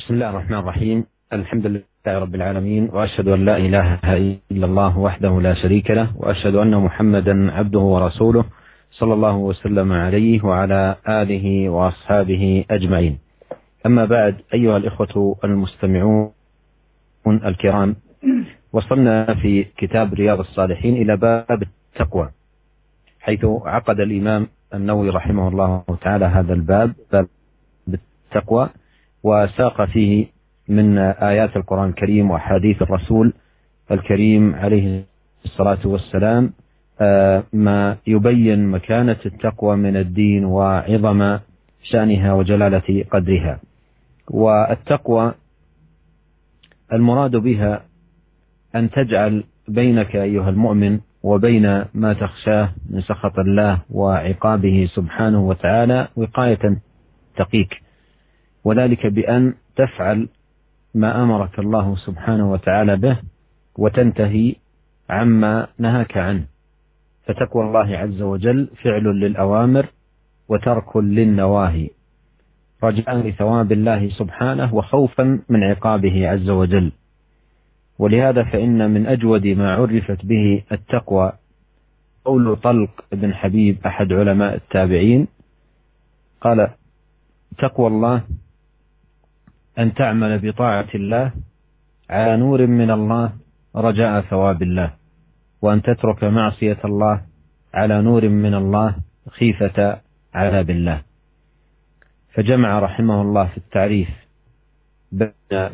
[0.00, 1.84] بسم الله الرحمن الرحيم الحمد لله
[2.18, 3.98] رب العالمين وأشهد أن لا إله
[4.50, 8.44] إلا الله وحده لا شريك له وأشهد أن محمدا عبده ورسوله
[8.90, 13.18] صلى الله وسلم عليه وعلى آله وأصحابه أجمعين.
[13.86, 16.32] أما بعد أيها الإخوة المستمعون
[17.26, 17.96] الكرام
[18.72, 22.30] وصلنا في كتاب رياض الصالحين إلى باب التقوى
[23.20, 27.26] حيث عقد الإمام النووي رحمه الله تعالى هذا الباب باب
[27.88, 28.70] التقوى
[29.22, 30.26] وساق فيه
[30.68, 33.32] من آيات القرآن الكريم وأحاديث الرسول
[33.90, 35.04] الكريم عليه
[35.44, 36.52] الصلاة والسلام
[37.52, 41.38] ما يبين مكانة التقوى من الدين وعظم
[41.82, 43.60] شأنها وجلالة قدرها.
[44.30, 45.34] والتقوى
[46.92, 47.82] المراد بها
[48.74, 56.76] أن تجعل بينك أيها المؤمن وبين ما تخشاه من سخط الله وعقابه سبحانه وتعالى وقاية
[57.36, 57.82] تقيك.
[58.64, 60.28] وذلك بأن تفعل
[60.94, 63.18] ما أمرك الله سبحانه وتعالى به
[63.78, 64.54] وتنتهي
[65.10, 66.44] عما نهاك عنه.
[67.26, 69.86] فتقوى الله عز وجل فعل للأوامر
[70.48, 71.90] وترك للنواهي.
[72.82, 76.92] رجاء لثواب الله سبحانه وخوفا من عقابه عز وجل.
[77.98, 81.32] ولهذا فإن من أجود ما عرفت به التقوى
[82.24, 85.28] قول طلق بن حبيب أحد علماء التابعين
[86.40, 86.68] قال
[87.58, 88.22] تقوى الله
[89.78, 91.32] أن تعمل بطاعة الله
[92.10, 93.32] على نور من الله
[93.76, 94.90] رجاء ثواب الله
[95.62, 97.22] وأن تترك معصية الله
[97.74, 98.94] على نور من الله
[99.30, 100.00] خيفة
[100.34, 101.02] عذاب الله.
[102.34, 104.08] فجمع رحمه الله في التعريف
[105.12, 105.32] بين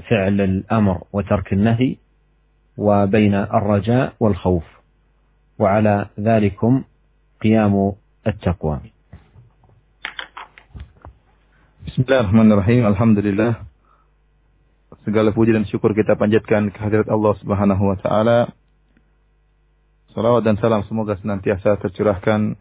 [0.08, 1.96] فعل الأمر وترك النهي
[2.76, 4.64] وبين الرجاء والخوف
[5.58, 6.84] وعلى ذلكم
[7.42, 7.92] قيام
[8.26, 8.80] التقوى.
[11.86, 12.86] بسم الله الرحمن الرحيم.
[12.86, 13.65] الحمد لله.
[15.06, 18.50] Segala puji dan syukur kita panjatkan kehadirat Allah Subhanahu wa taala.
[20.10, 22.58] Salawat dan salam semoga senantiasa tercurahkan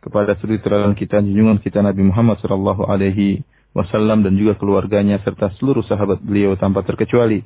[0.00, 3.44] kepada suri teladan kita junjungan kita Nabi Muhammad sallallahu alaihi
[3.76, 7.44] wasallam dan juga keluarganya serta seluruh sahabat beliau tanpa terkecuali.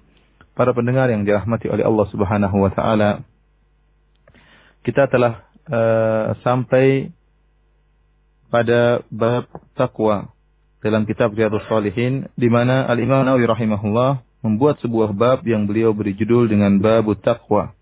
[0.55, 3.27] Para pendengar yang dirahmati oleh Allah Subhanahu wa taala.
[4.87, 7.11] Kita telah uh, sampai
[8.47, 10.31] pada bab takwa
[10.87, 15.91] dalam kitab Riyadhus Shalihin di mana Al Imam Nawawi rahimahullah membuat sebuah bab yang beliau
[15.91, 17.75] beri judul dengan bab taqwa.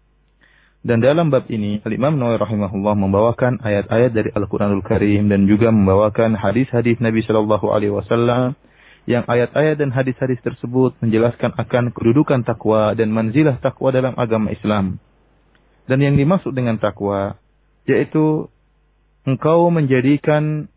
[0.85, 6.37] Dan dalam bab ini, Al-Imam Nawawi rahimahullah membawakan ayat-ayat dari Al-Quranul Karim dan juga membawakan
[6.37, 8.53] hadis-hadis Nabi Shallallahu Alaihi Wasallam
[9.05, 15.01] yang ayat-ayat dan hadis-hadis tersebut menjelaskan akan kedudukan takwa dan manzilah takwa dalam agama Islam.
[15.85, 17.37] Dan yang dimaksud dengan takwa
[17.85, 18.49] yaitu
[19.29, 20.73] engkau menjadikan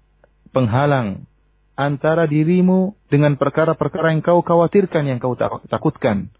[0.52, 1.28] penghalang
[1.78, 5.38] antara dirimu dengan perkara-perkara yang kau khawatirkan, yang kau
[5.70, 6.34] takutkan.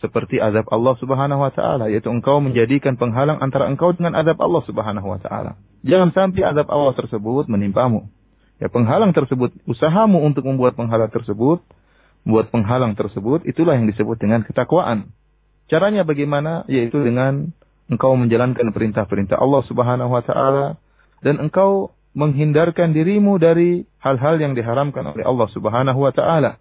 [0.00, 1.86] Seperti azab Allah subhanahu wa ta'ala.
[1.92, 5.54] Yaitu engkau menjadikan penghalang antara engkau dengan azab Allah subhanahu wa ta'ala.
[5.86, 8.10] Jangan sampai azab Allah tersebut menimpamu.
[8.58, 11.62] Ya penghalang tersebut, usahamu untuk membuat penghalang tersebut,
[12.26, 15.14] membuat penghalang tersebut, itulah yang disebut dengan ketakwaan.
[15.70, 16.66] Caranya bagaimana?
[16.66, 17.54] Yaitu dengan
[17.86, 20.66] engkau menjalankan perintah-perintah Allah subhanahu wa ta'ala.
[21.22, 26.60] Dan engkau menghindarkan dirimu dari hal-hal yang diharamkan oleh Allah Subhanahu wa taala.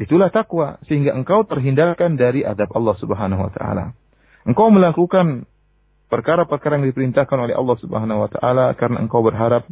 [0.00, 3.84] Itulah takwa sehingga engkau terhindarkan dari adab Allah Subhanahu wa taala.
[4.48, 5.44] Engkau melakukan
[6.08, 9.68] perkara-perkara yang diperintahkan oleh Allah Subhanahu wa taala karena engkau berharap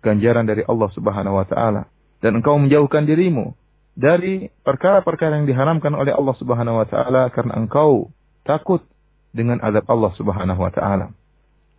[0.00, 1.90] ganjaran dari Allah Subhanahu wa taala
[2.22, 3.52] dan engkau menjauhkan dirimu
[3.96, 8.12] dari perkara-perkara yang diharamkan oleh Allah Subhanahu wa taala karena engkau
[8.46, 8.84] takut
[9.34, 11.12] dengan adab Allah Subhanahu wa taala.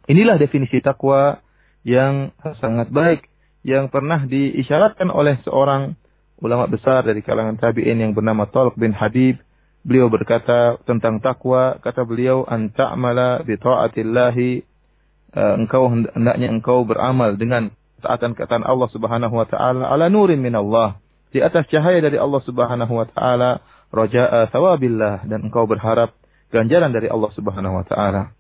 [0.08, 1.42] Inilah definisi takwa
[1.88, 3.32] yang sangat baik
[3.64, 5.96] yang pernah diisyaratkan oleh seorang
[6.44, 9.40] ulama besar dari kalangan tabi'in yang bernama Talq bin Habib.
[9.88, 14.50] Beliau berkata tentang takwa, kata beliau anta'mala bi ta'atillahi
[15.32, 17.72] uh, engkau hendaknya engkau beramal dengan
[18.04, 21.00] taatan kata Allah Subhanahu wa taala ala nurin min Allah
[21.32, 23.64] di atas cahaya dari Allah Subhanahu wa taala
[23.96, 26.12] raja'a thawabillah dan engkau berharap
[26.52, 28.36] ganjaran dari Allah Subhanahu wa taala.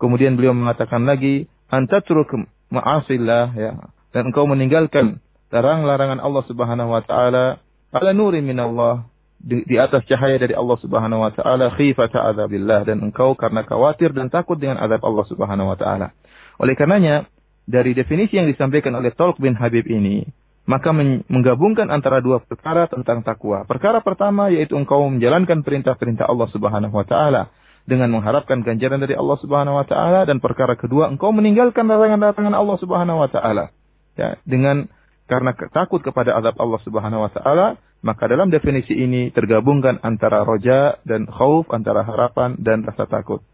[0.00, 2.32] Kemudian beliau mengatakan lagi antatruk
[2.72, 3.72] ma'asillah ya.
[4.10, 5.20] Dan engkau meninggalkan
[5.52, 7.60] larang-larangan Allah Subhanahu wa taala.
[7.92, 11.70] Ala nurin min Allah di, di atas cahaya dari Allah Subhanahu wa taala.
[11.74, 16.16] Khifata adzabillah dan engkau karena khawatir dan takut dengan azab Allah Subhanahu wa taala.
[16.56, 17.28] Oleh karenanya
[17.66, 20.24] dari definisi yang disampaikan oleh Talq bin Habib ini
[20.66, 20.90] maka
[21.30, 23.62] menggabungkan antara dua perkara tentang takwa.
[23.70, 27.54] Perkara pertama yaitu engkau menjalankan perintah-perintah Allah Subhanahu wa taala
[27.85, 32.77] dengan mengharapkan ganjaran dari Allah Subhanahu wa taala dan perkara kedua engkau meninggalkan larangan-larangan Allah
[32.77, 33.73] Subhanahu wa taala.
[34.19, 34.91] Ya, dengan
[35.25, 40.97] karena takut kepada azab Allah Subhanahu wa taala Maka dalam definisi ini tergabungkan antara roja
[41.05, 43.45] dan khauf, antara harapan dan rasa takut.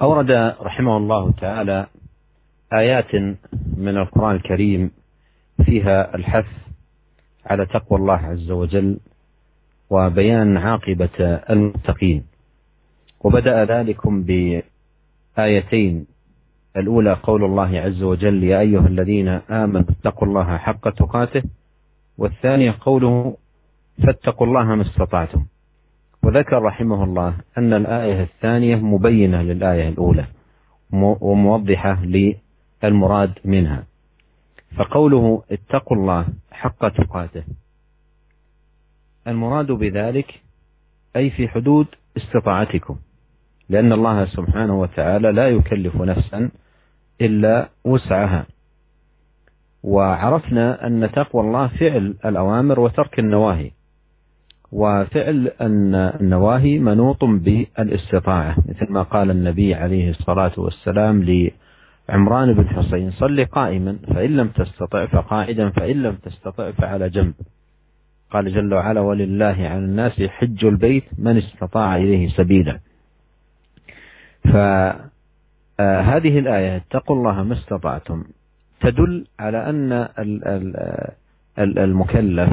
[0.00, 0.32] أورد
[0.64, 1.78] رحمه الله تعالى
[2.72, 3.12] آيات
[3.76, 4.90] من القرآن الكريم
[5.60, 6.48] فيها الحث
[7.44, 8.96] على تقوى الله عز وجل
[9.89, 12.23] وبيان عاقبة المتقين.
[13.23, 16.05] وبدأ ذلكم بآيتين.
[16.77, 21.43] الأولى قول الله عز وجل يا أيها الذين آمنوا اتقوا الله حق تقاته.
[22.17, 23.37] والثانية قوله
[24.03, 25.45] فاتقوا الله ما استطعتم.
[26.23, 30.25] وذكر رحمه الله أن الآية الثانية مبينة للآية الأولى
[31.21, 32.03] وموضحة
[32.83, 33.83] للمراد منها.
[34.77, 37.43] فقوله اتقوا الله حق تقاته.
[39.27, 40.41] المراد بذلك
[41.15, 41.87] أي في حدود
[42.17, 42.95] استطاعتكم
[43.69, 46.49] لأن الله سبحانه وتعالى لا يكلف نفسا
[47.21, 48.45] إلا وسعها.
[49.83, 53.71] وعرفنا أن تقوى الله فعل الأوامر وترك النواهي
[54.71, 61.23] وفعل النواهي منوط بالاستطاعة مثل ما قال النبي عليه الصلاة والسلام
[62.09, 67.33] لعمران بن حسين صل قائما فإن لم تستطع فقاعدا فإن لم تستطع فعلى جنب.
[68.35, 72.79] قال جل وعلا ولله على الناس حج البيت من استطاع إليه سبيلا.
[74.43, 78.23] فهذه الآية اتقوا الله ما استطعتم.
[78.81, 80.07] تدل على أن
[81.57, 82.49] المكلف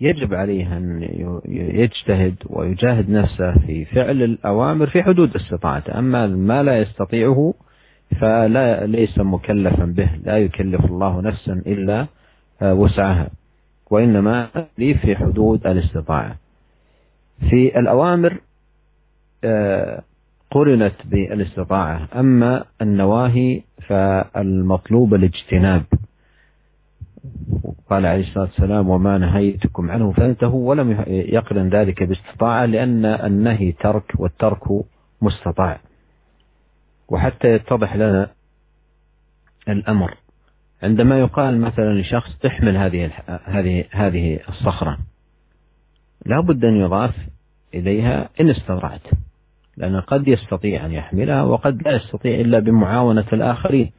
[0.00, 1.08] يجب عليه أن
[1.48, 5.98] يجتهد ويجاهد نفسه في فعل الأوامر في حدود استطاعته.
[5.98, 7.54] أما ما لا يستطيعه
[8.20, 12.06] فلا ليس مكلفا به لا يكلف الله نفسا إلا
[12.62, 13.30] وسعها.
[13.90, 14.48] وإنما
[14.78, 16.36] لي في حدود الاستطاعة.
[17.50, 18.40] في الأوامر
[20.50, 22.08] قرنت بالاستطاعة.
[22.14, 25.84] أما النواهي فالمطلوب الاجتناب.
[27.90, 30.12] قال عليه الصلاة والسلام وما نهيتكم عنه.
[30.12, 34.84] فانتهوا ولم يقرن ذلك باستطاعة لأن النهي ترك والترك
[35.22, 35.80] مستطاع.
[37.08, 38.30] وحتى يتضح لنا
[39.68, 40.14] الأمر.
[40.84, 43.10] عندما يقال مثلا لشخص تحمل هذه
[43.44, 44.98] هذه هذه الصخرة
[46.26, 47.14] لا بد أن يضاف
[47.74, 49.00] إليها إن استطعت
[49.76, 53.92] لأنه قد يستطيع أن يحملها وقد لا يستطيع إلا بمعاونة الآخرين.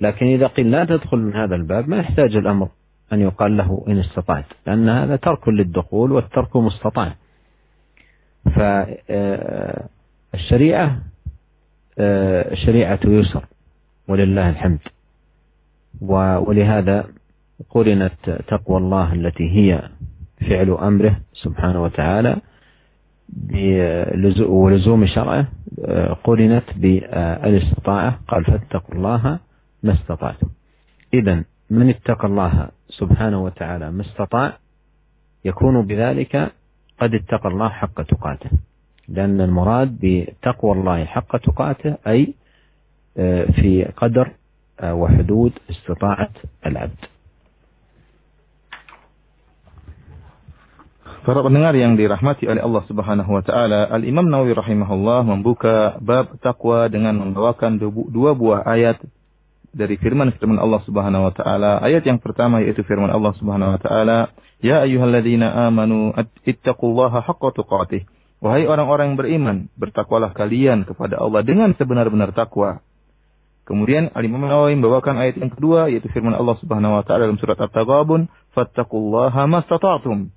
[0.00, 2.68] لكن إذا قيل لا تدخل من هذا الباب ما يحتاج الأمر
[3.12, 7.14] أن يقال له إن استطعت لأن هذا ترك للدخول والترك مستطاع.
[10.34, 10.98] فالشريعة
[12.54, 13.44] شريعة يسر
[14.08, 14.78] ولله الحمد.
[16.00, 17.06] ولهذا
[17.70, 19.82] قرنت تقوى الله التي هي
[20.48, 22.36] فعل أمره سبحانه وتعالى
[24.48, 25.48] ولزوم شرعه
[26.24, 29.38] قرنت بالإستطاعة قال فاتقوا الله
[29.82, 30.48] ما استطعتم.
[31.14, 34.52] إذا من اتقى الله سبحانه وتعالى ما استطاع
[35.44, 36.52] يكون بذلك
[37.00, 38.50] قد اتقى الله حق تقاته.
[39.08, 42.34] لأن المراد بتقوى الله حق تقاته أي
[43.54, 44.30] في قدر
[44.83, 46.33] وحدود استطاعة
[46.65, 47.03] العبد
[51.19, 56.87] Para pendengar yang dirahmati oleh Allah Subhanahu wa taala, Al-Imam Nawawi rahimahullah membuka bab takwa
[56.87, 57.75] dengan membawakan
[58.09, 59.03] dua buah ayat
[59.69, 61.83] dari firman-firman Allah Subhanahu wa taala.
[61.83, 64.31] Ayat yang pertama yaitu firman Allah Subhanahu wa taala,
[64.63, 66.15] "Ya ayyuhalladzina amanu
[66.47, 68.07] ittaqullaha haqqa tuqatih."
[68.39, 72.79] Wahai orang-orang yang beriman, bertakwalah kalian kepada Allah dengan sebenar-benar takwa.
[73.64, 77.56] Kemudian Al-Imam Nawawi membawakan ayat yang kedua yaitu firman Allah Subhanahu wa taala dalam surat
[77.56, 80.28] At-Taghabun, "Fattaqullaha mastata'tum."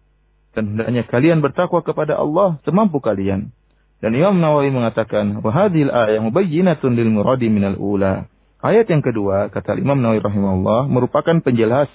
[0.56, 3.52] Dan hendaknya kalian bertakwa kepada Allah semampu kalian.
[4.00, 8.32] Dan Imam Nawawi mengatakan, "Wa hadhil ayat mubayyinatun lil muradi minal ula."
[8.64, 11.92] Ayat yang kedua, kata Imam Nawawi rahimahullah, merupakan penjelas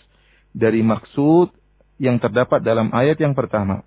[0.53, 1.51] dari maksud
[1.97, 3.83] yang terdapat dalam ayat yang pertama.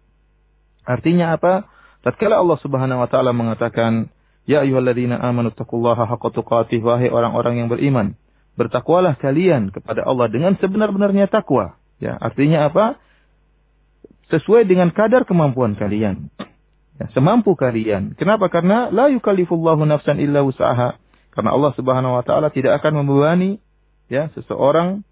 [0.83, 1.69] Artinya apa?
[2.01, 4.09] Tatkala Allah Subhanahu wa taala mengatakan,
[4.45, 8.17] "Ya ayyuhalladzina amanu taqullaha haqqa tuqatih," wahai orang-orang yang beriman,
[8.55, 11.77] bertakwalah kalian kepada Allah dengan sebenar-benarnya takwa.
[11.99, 12.99] Ya, artinya apa?
[14.29, 16.33] sesuai dengan kadar kemampuan kalian.
[16.95, 18.15] Ya, semampu kalian.
[18.15, 18.47] Kenapa?
[18.47, 20.95] Karena la yukallifullahu nafsan illa usaha.
[21.35, 23.59] Karena Allah Subhanahu wa taala tidak akan membebani
[24.07, 25.03] ya seseorang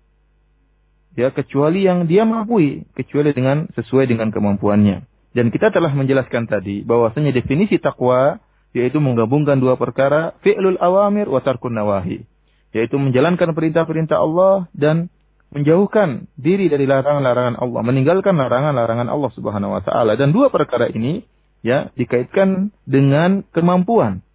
[1.19, 5.03] ya kecuali yang dia mampu, kecuali dengan sesuai dengan kemampuannya.
[5.35, 8.39] Dan kita telah menjelaskan tadi bahwasanya definisi takwa
[8.73, 12.25] yaitu menggabungkan dua perkara, fi'lul awamir wa tarkun nawahi.
[12.73, 15.13] Yaitu menjalankan perintah-perintah Allah dan
[15.53, 20.17] menjauhkan diri dari larangan-larangan Allah, meninggalkan larangan-larangan Allah Subhanahu wa taala.
[20.17, 21.21] Dan dua perkara ini
[21.61, 24.25] ya dikaitkan dengan kemampuan.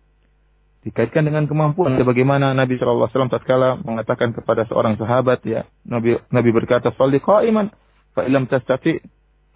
[0.87, 6.23] Dikaitkan dengan kemampuan bagaimana Nabi sallallahu alaihi wasallam tatkala mengatakan kepada seorang sahabat ya, Nabi
[6.30, 7.75] Nabi berkata, "Shalli qa'iman
[8.14, 9.02] fa ilam tastati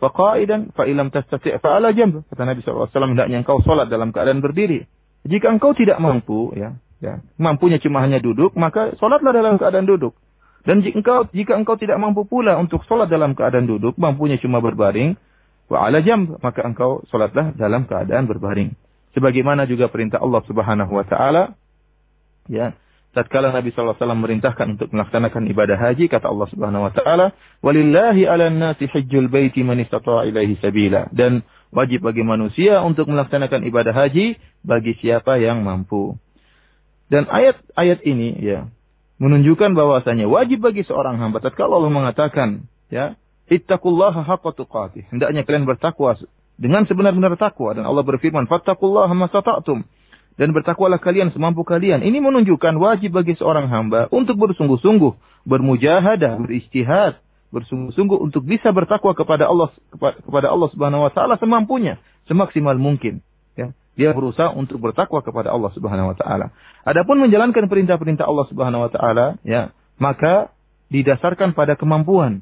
[0.03, 2.27] fa qa'idan fa ilam tastati fa ala jamb.
[2.27, 4.83] Kata Nabi SAW, hendaknya engkau salat dalam keadaan berdiri.
[5.23, 10.19] Jika engkau tidak mampu, ya, ya, mampunya cuma hanya duduk, maka salatlah dalam keadaan duduk.
[10.67, 14.59] Dan jika engkau, jika engkau tidak mampu pula untuk salat dalam keadaan duduk, mampunya cuma
[14.59, 15.15] berbaring,
[15.71, 18.75] wa ala jamb, maka engkau salatlah dalam keadaan berbaring.
[19.15, 21.55] Sebagaimana juga perintah Allah Subhanahu wa taala
[22.51, 22.75] ya
[23.13, 27.27] tatkala Nabi SAW merintahkan untuk melaksanakan ibadah haji, kata Allah Subhanahu Wa Taala,
[27.61, 30.29] walillahi ala nasi hajjul baiti man istata'a
[30.61, 31.13] sabila.
[31.13, 36.17] Dan wajib bagi manusia untuk melaksanakan ibadah haji bagi siapa yang mampu.
[37.13, 38.73] Dan ayat-ayat ini ya
[39.21, 43.15] menunjukkan bahwasanya wajib bagi seorang hamba tatkala Allah mengatakan ya
[43.53, 44.97] ittaqullaha haqqa.
[45.13, 46.17] Hendaknya kalian bertakwa
[46.57, 49.85] dengan sebenar-benar takwa dan Allah berfirman fattaqullaha mastata'tum
[50.37, 52.01] dan bertakwalah kalian semampu kalian.
[52.01, 57.21] Ini menunjukkan wajib bagi seorang hamba untuk bersungguh-sungguh, bermujahadah, beristihad,
[57.53, 59.69] bersungguh-sungguh untuk bisa bertakwa kepada Allah
[60.01, 63.21] kepada Allah Subhanahu wa taala semampunya, semaksimal mungkin.
[63.55, 63.77] Ya.
[63.93, 66.57] Dia berusaha untuk bertakwa kepada Allah Subhanahu wa taala.
[66.89, 70.49] Adapun menjalankan perintah-perintah Allah Subhanahu wa taala, ya, maka
[70.89, 72.41] didasarkan pada kemampuan.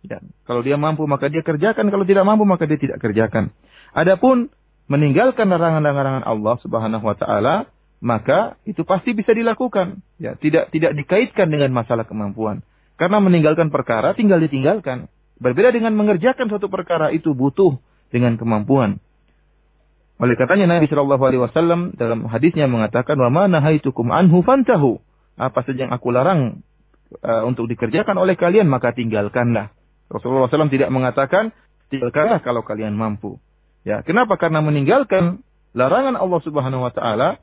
[0.00, 0.24] Ya.
[0.48, 3.52] Kalau dia mampu maka dia kerjakan, kalau tidak mampu maka dia tidak kerjakan.
[3.92, 4.48] Adapun
[4.86, 7.54] meninggalkan larangan-larangan Allah Subhanahu wa taala,
[7.98, 10.02] maka itu pasti bisa dilakukan.
[10.18, 12.62] Ya, tidak tidak dikaitkan dengan masalah kemampuan.
[12.96, 15.12] Karena meninggalkan perkara tinggal ditinggalkan.
[15.36, 17.76] Berbeda dengan mengerjakan suatu perkara itu butuh
[18.08, 19.04] dengan kemampuan.
[20.16, 24.96] Oleh katanya Nabi Shallallahu Alaihi Wasallam dalam hadisnya mengatakan, "Wa mana haitukum anhu fantahu."
[25.36, 26.64] Apa saja yang aku larang
[27.20, 29.76] uh, untuk dikerjakan oleh kalian maka tinggalkanlah.
[30.08, 31.52] Rasulullah SAW tidak mengatakan
[31.92, 33.36] tinggalkanlah kalau kalian mampu.
[33.86, 34.34] Ya, kenapa?
[34.34, 37.38] Karena meninggalkan larangan Allah Subhanahu wa taala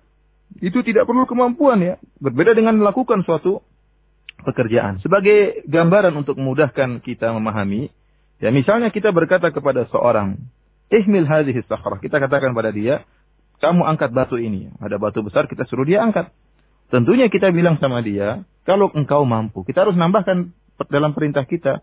[0.59, 1.95] itu tidak perlu kemampuan ya.
[2.19, 3.63] Berbeda dengan melakukan suatu
[4.43, 4.99] pekerjaan.
[4.99, 7.87] Sebagai gambaran untuk memudahkan kita memahami,
[8.43, 10.35] ya misalnya kita berkata kepada seorang,
[10.91, 13.07] "Ihmil hadhihi sakhrah." Kita katakan pada dia,
[13.63, 16.27] "Kamu angkat batu ini." Ada batu besar kita suruh dia angkat.
[16.91, 20.51] Tentunya kita bilang sama dia, "Kalau engkau mampu." Kita harus nambahkan
[20.91, 21.79] dalam perintah kita,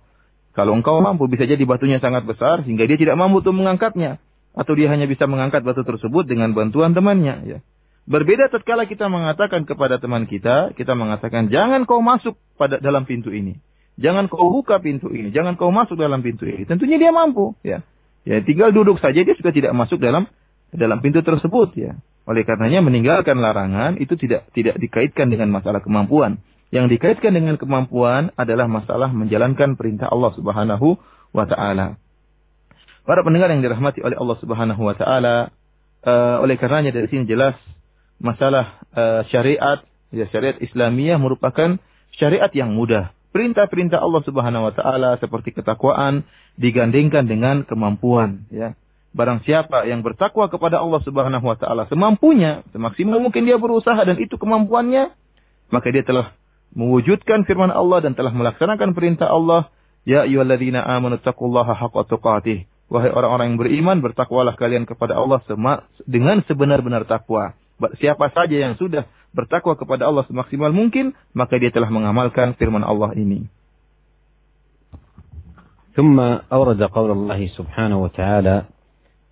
[0.53, 4.21] "Kalau engkau mampu, bisa jadi batunya sangat besar sehingga dia tidak mampu untuk mengangkatnya."
[4.55, 7.59] Atau dia hanya bisa mengangkat batu tersebut dengan bantuan temannya ya.
[8.11, 13.31] Berbeda tatkala kita mengatakan kepada teman kita, kita mengatakan jangan kau masuk pada dalam pintu
[13.31, 13.61] ini.
[14.01, 16.65] Jangan kau buka pintu ini, jangan kau masuk dalam pintu ini.
[16.65, 17.85] Tentunya dia mampu ya.
[18.25, 20.27] Ya, tinggal duduk saja dia sudah tidak masuk dalam
[20.73, 22.01] dalam pintu tersebut ya.
[22.27, 26.43] Oleh karenanya meninggalkan larangan itu tidak tidak dikaitkan dengan masalah kemampuan.
[26.71, 30.99] Yang dikaitkan dengan kemampuan adalah masalah menjalankan perintah Allah Subhanahu
[31.35, 31.99] wa taala.
[33.09, 35.49] Para pendengar yang dirahmati oleh Allah Subhanahu wa taala,
[36.05, 37.57] uh, oleh karenanya dari sini jelas
[38.21, 39.81] masalah uh, syariat,
[40.13, 41.81] ya syariat Islamiyah merupakan
[42.21, 43.17] syariat yang mudah.
[43.33, 46.29] Perintah-perintah Allah Subhanahu wa taala seperti ketakwaan
[46.61, 48.77] digandingkan dengan kemampuan, ya.
[49.11, 54.21] Barang siapa yang bertakwa kepada Allah Subhanahu wa taala semampunya, semaksimal mungkin dia berusaha dan
[54.23, 55.11] itu kemampuannya,
[55.73, 56.37] maka dia telah
[56.77, 59.73] mewujudkan firman Allah dan telah melaksanakan perintah Allah,
[60.07, 65.39] ya ayyuhalladzina amanu taqullaha haqqa tuqatih Wahai orang-orang yang beriman, bertakwalah kalian kepada Allah
[66.11, 67.55] dengan sebenar-benar takwa.
[68.03, 73.15] Siapa saja yang sudah bertakwa kepada Allah semaksimal mungkin, maka dia telah mengamalkan firman Allah
[73.15, 73.47] ini.
[75.91, 78.57] ثم أورد قول الله سبحانه وتعالى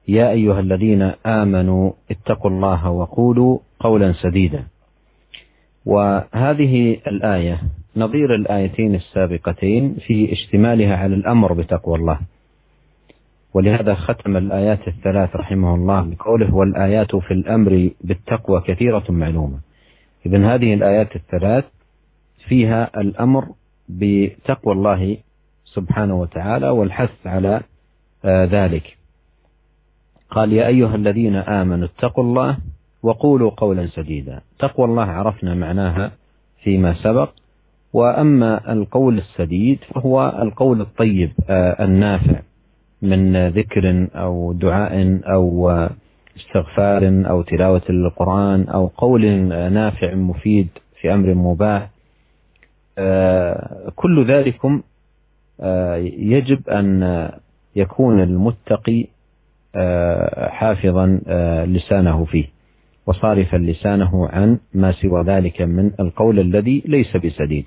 [0.09, 4.67] يا أيها الذين آمنوا اتقوا الله وقولوا قولا سديدا
[5.87, 6.75] وهذه
[7.07, 7.63] الآية
[7.97, 12.19] نظير الآيتين السابقتين في اشتمالها على الأمر بتقوى الله
[13.59, 19.59] ولهذا ختم الآيات الثلاث رحمه الله بقوله والآيات في الأمر بالتقوى كثيرة معلومة.
[20.27, 21.65] إذن هذه الآيات الثلاث
[22.49, 23.45] فيها الأمر
[23.89, 25.17] بتقوى الله
[25.65, 27.61] سبحانه وتعالى والحث على
[28.27, 28.97] ذلك.
[30.31, 32.57] قال يا أيها الذين آمنوا اتقوا الله
[33.03, 34.41] وقولوا قولا سديدا.
[34.59, 36.13] تقوى الله عرفنا معناها
[36.63, 37.31] فيما سبق
[37.93, 41.33] وأما القول السديد فهو القول الطيب
[41.81, 42.41] النافع.
[43.03, 45.71] من ذكر أو دعاء أو
[46.37, 49.27] استغفار أو تلاوة القرآن أو قول
[49.73, 50.69] نافع مفيد
[51.01, 51.91] في أمر مباح
[53.97, 54.83] كل ذلكم
[56.35, 57.29] يجب أن
[57.77, 59.07] يكون المتقي
[60.49, 61.07] حافظا
[61.67, 62.45] لسانه فيه
[63.07, 67.65] وصارفا لسانه عن ما سوى ذلك من القول الذي ليس بسديد.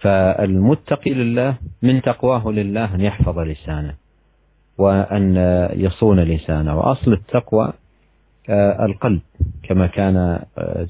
[0.00, 3.94] فالمتقي لله من تقواه لله أن يحفظ لسانه.
[4.78, 5.36] وأن
[5.74, 7.72] يصون لسانه وأصل التقوى
[8.80, 9.20] القلب
[9.62, 10.38] كما كان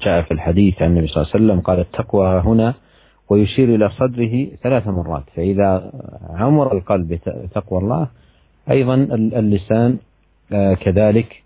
[0.05, 2.73] جاء في الحديث عن النبي صلى الله عليه وسلم قال التقوى هنا
[3.29, 5.91] ويشير إلى صدره ثلاث مرات فإذا
[6.29, 8.07] عمر القلب بتقوى الله
[8.71, 9.97] أيضا اللسان
[10.81, 11.43] كذلك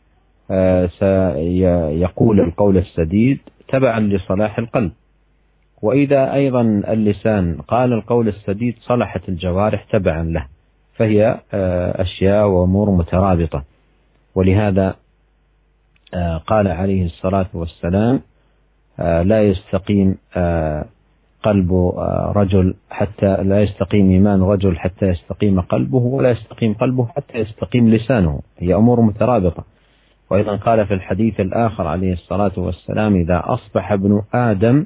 [0.99, 4.91] سيقول القول السديد تبعا لصلاح القلب.
[5.81, 10.45] وإذا أيضا اللسان قال القول السديد صلحت الجوارح تبعا له.
[10.97, 11.39] فهي
[12.01, 13.63] أشياء وأمور مترابطة.
[14.35, 14.95] ولهذا
[16.47, 18.21] قال عليه الصلاة والسلام
[18.99, 20.17] لا يستقيم
[21.43, 21.73] قلب
[22.35, 28.41] رجل حتى لا يستقيم إيمان رجل حتى يستقيم قلبه ولا يستقيم قلبه حتى يستقيم لسانه.
[28.57, 29.63] هي أمور مترابطة.
[30.29, 34.85] وأيضا قال في الحديث الآخر عليه الصلاة والسلام إذا أصبح ابن آدم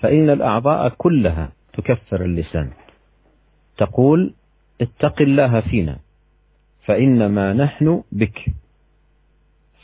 [0.00, 2.70] فإن الأعضاء كلها تكفر اللسان.
[3.78, 4.34] تقول
[4.81, 5.95] اتق الله فينا
[6.85, 8.37] فإنما نحن بك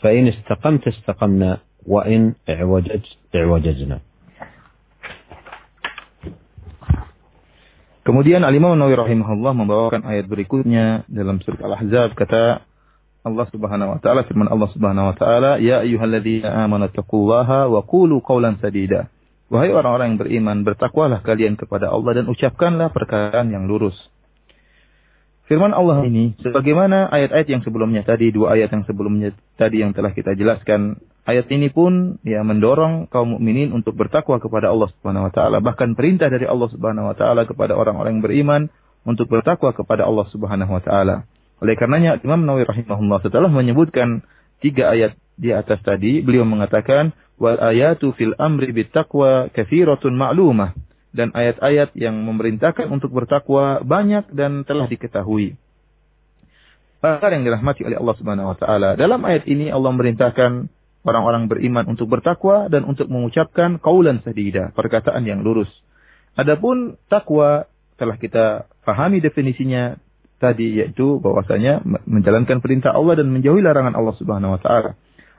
[0.02, 4.00] فإن استقمت استقمنا وإن اعوججت اعوججنا
[8.08, 12.64] Kemudian Al-Imam Nawawi rahimahullah membawakan ayat berikutnya dalam surat Al-Ahzab kata
[13.28, 18.24] Allah Subhanahu wa taala firman Allah Subhanahu wa taala ya ayyuhalladzina amanu taqullaha wa qulu
[18.24, 19.12] qawlan sadida
[19.52, 23.96] Wahai orang-orang yang beriman bertakwalah kalian kepada Allah dan ucapkanlah perkataan yang lurus
[25.51, 30.15] Firman Allah ini sebagaimana ayat-ayat yang sebelumnya tadi dua ayat yang sebelumnya tadi yang telah
[30.15, 35.33] kita jelaskan Ayat ini pun ya mendorong kaum mukminin untuk bertakwa kepada Allah Subhanahu wa
[35.33, 38.63] taala, bahkan perintah dari Allah Subhanahu wa taala kepada orang-orang yang beriman
[39.07, 41.23] untuk bertakwa kepada Allah Subhanahu wa taala.
[41.63, 44.27] Oleh karenanya Imam Nawawi rahimahullah setelah menyebutkan
[44.59, 50.75] tiga ayat di atas tadi, beliau mengatakan wal ayatu fil amri bittaqwa katsiratun ma'lumah
[51.13, 55.61] dan ayat-ayat yang memerintahkan untuk bertakwa banyak dan telah diketahui.
[57.05, 58.91] Para yang dirahmati oleh Allah Subhanahu wa taala.
[58.97, 60.71] Dalam ayat ini Allah memerintahkan
[61.03, 65.69] orang-orang beriman untuk bertakwa dan untuk mengucapkan kaulan sadida, perkataan yang lurus.
[66.39, 67.69] Adapun takwa
[68.01, 70.01] telah kita pahami definisinya
[70.41, 74.91] tadi yaitu bahwasanya menjalankan perintah Allah dan menjauhi larangan Allah Subhanahu wa taala.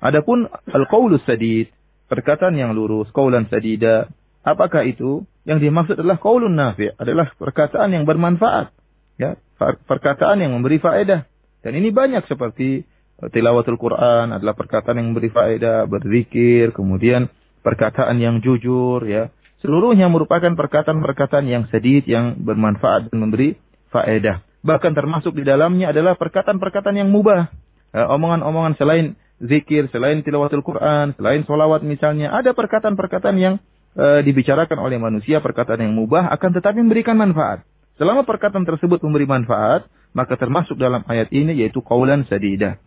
[0.04, 1.72] Adapun al-qaulus sadid,
[2.12, 4.12] perkataan yang lurus, kaulan sadida,
[4.44, 5.26] apakah itu?
[5.44, 8.72] Yang dimaksud adalah qaulun nafi', adalah perkataan yang bermanfaat,
[9.20, 11.28] ya, perkataan yang memberi faedah.
[11.60, 12.88] Dan ini banyak seperti
[13.32, 17.28] tilawatul Quran adalah perkataan yang memberi faedah, berzikir, kemudian
[17.60, 19.32] perkataan yang jujur, ya.
[19.64, 23.56] Seluruhnya merupakan perkataan-perkataan yang sedih, yang bermanfaat dan memberi
[23.96, 24.44] faedah.
[24.64, 27.52] Bahkan termasuk di dalamnya adalah perkataan-perkataan yang mubah.
[27.96, 33.56] Ya, omongan-omongan selain zikir, selain tilawatul Quran, selain solawat misalnya, ada perkataan-perkataan yang
[33.94, 37.66] e, dibicarakan oleh manusia, perkataan yang mubah akan tetapi memberikan manfaat.
[37.98, 39.86] Selama perkataan tersebut memberi manfaat,
[40.18, 42.82] maka termasuk dalam ayat ini yaitu kaulan sadidah.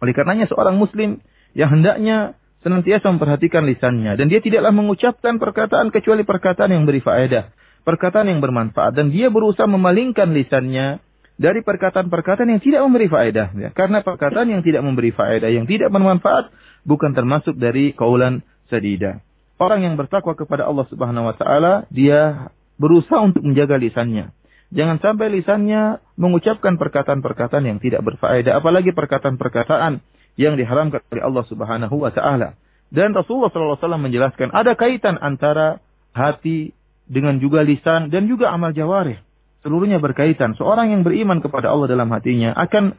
[0.00, 1.20] Oleh karenanya seorang muslim
[1.52, 7.52] yang hendaknya senantiasa memperhatikan lisannya dan dia tidaklah mengucapkan perkataan kecuali perkataan yang beri faedah,
[7.84, 11.02] perkataan yang bermanfaat dan dia berusaha memalingkan lisannya
[11.36, 13.70] dari perkataan-perkataan yang tidak memberi faedah ya.
[13.74, 16.54] Karena perkataan yang tidak memberi faedah, yang tidak bermanfaat
[16.86, 19.20] bukan termasuk dari kaulan sadida.
[19.62, 22.50] Orang yang bertakwa kepada Allah Subhanahu wa taala, dia
[22.82, 24.34] berusaha untuk menjaga lisannya.
[24.74, 30.02] Jangan sampai lisannya mengucapkan perkataan-perkataan yang tidak berfaedah, apalagi perkataan-perkataan
[30.34, 32.58] yang diharamkan oleh Allah Subhanahu wa taala.
[32.90, 35.78] Dan Rasulullah SAW menjelaskan ada kaitan antara
[36.10, 36.74] hati
[37.06, 39.22] dengan juga lisan dan juga amal jawarih.
[39.62, 40.58] Seluruhnya berkaitan.
[40.58, 42.98] Seorang yang beriman kepada Allah dalam hatinya akan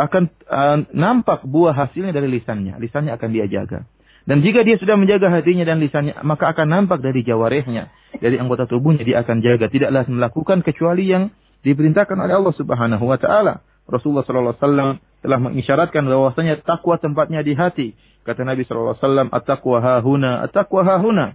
[0.00, 2.80] akan uh, nampak buah hasilnya dari lisannya.
[2.80, 3.84] Lisannya akan dia jaga.
[4.30, 7.90] Dan jika dia sudah menjaga hatinya dan lisannya, maka akan nampak dari jawarehnya,
[8.22, 9.66] dari anggota tubuhnya dia akan jaga.
[9.66, 11.34] Tidaklah melakukan kecuali yang
[11.66, 13.66] diperintahkan oleh Allah Subhanahu wa taala.
[13.90, 14.90] Rasulullah sallallahu alaihi wasallam
[15.26, 17.98] telah mengisyaratkan bahwasanya takwa tempatnya di hati.
[18.22, 21.26] Kata Nabi sallallahu alaihi wasallam, "At-taqwa hahuna, at-taqwa hahuna."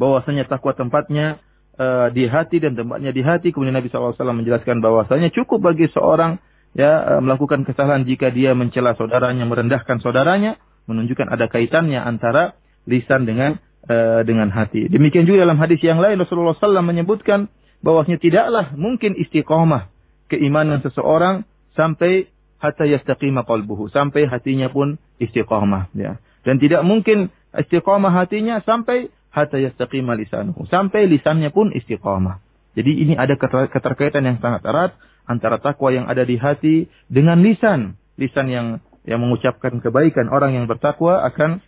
[0.00, 1.36] Bahwasanya takwa tempatnya
[1.76, 3.52] uh, di hati dan tempatnya di hati.
[3.52, 6.40] Kemudian Nabi sallallahu alaihi wasallam menjelaskan bahwasanya cukup bagi seorang
[6.72, 10.56] ya uh, melakukan kesalahan jika dia mencela saudaranya, merendahkan saudaranya,
[10.86, 14.90] menunjukkan ada kaitannya antara lisan dengan uh, dengan hati.
[14.90, 17.50] Demikian juga dalam hadis yang lain Rasulullah SAW menyebutkan
[17.82, 19.90] bahwasanya tidaklah mungkin istiqomah
[20.30, 22.30] keimanan seseorang sampai
[22.62, 26.22] hatta yastaqima qalbuhu, sampai hatinya pun istiqomah ya.
[26.46, 32.38] Dan tidak mungkin istiqomah hatinya sampai hatta yastaqima lisanuhu, sampai lisannya pun istiqomah.
[32.72, 33.36] Jadi ini ada
[33.68, 34.96] keterkaitan yang sangat erat
[35.28, 38.00] antara takwa yang ada di hati dengan lisan.
[38.16, 38.66] Lisan yang
[39.02, 41.58] yang mengucapkan kebaikan orang yang bertakwa akan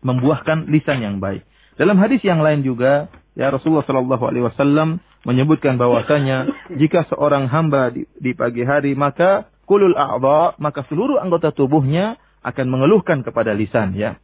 [0.00, 1.44] membuahkan lisan yang baik.
[1.78, 3.06] Dalam hadis yang lain juga,
[3.38, 9.50] ya Rasulullah Shallallahu Alaihi Wasallam menyebutkan bahwasanya jika seorang hamba di, di pagi hari maka
[9.68, 14.16] kulul a'dha maka seluruh anggota tubuhnya akan mengeluhkan kepada lisan ya.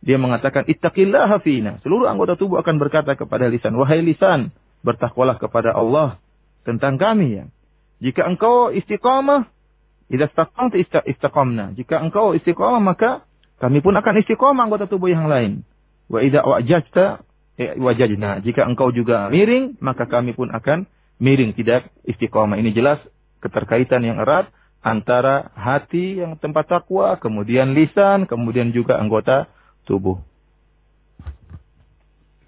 [0.00, 1.78] dia mengatakan ittaqillaha fina.
[1.84, 4.48] Seluruh anggota tubuh akan berkata kepada lisan, wahai lisan,
[4.80, 6.16] bertakwalah kepada Allah
[6.64, 7.44] tentang kami ya.
[8.00, 9.44] Jika engkau istiqamah,
[10.11, 11.73] idza istaqamta istiqamna.
[11.73, 13.25] Jika engkau istiqamah maka
[13.57, 15.65] kami pun akan istiqamah anggota tubuh yang lain.
[16.11, 17.25] Wa idza wajajta
[17.57, 18.45] eh, wajajna.
[18.45, 20.85] Jika engkau juga miring, maka kami pun akan
[21.17, 22.59] miring tidak istiqamah.
[22.61, 23.01] Ini jelas
[23.41, 24.49] keterkaitan yang erat
[24.85, 29.49] antara hati yang tempat takwa, kemudian lisan, kemudian juga anggota
[29.89, 30.21] tubuh.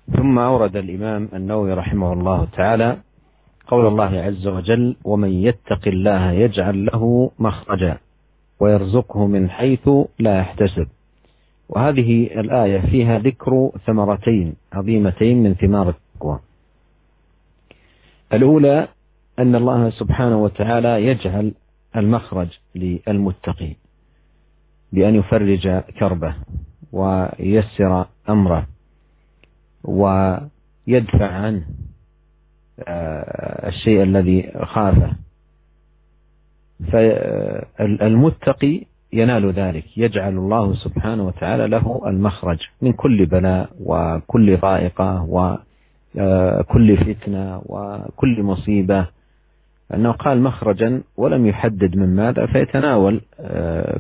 [0.07, 2.89] ثم أورد الإمام النووي رحمه الله تعالى
[3.72, 7.98] قول الله عز وجل ومن يتق الله يجعل له مخرجا
[8.60, 10.86] ويرزقه من حيث لا يحتسب.
[11.68, 16.40] وهذه الآية فيها ذكر ثمرتين عظيمتين من ثمار التقوى.
[18.32, 18.88] الأولى
[19.38, 21.52] أن الله سبحانه وتعالى يجعل
[21.96, 23.76] المخرج للمتقي
[24.92, 26.34] بأن يفرج كربه
[26.92, 28.66] وييسر أمره
[29.84, 31.64] ويدفع عنه
[33.68, 35.12] الشيء الذي خافه.
[37.78, 38.80] فالمتقي
[39.12, 47.62] ينال ذلك يجعل الله سبحانه وتعالى له المخرج من كل بلاء وكل ضائقة وكل فتنة
[47.66, 49.06] وكل مصيبة.
[49.94, 53.20] أنه قال مخرجا ولم يحدد من ماذا فيتناول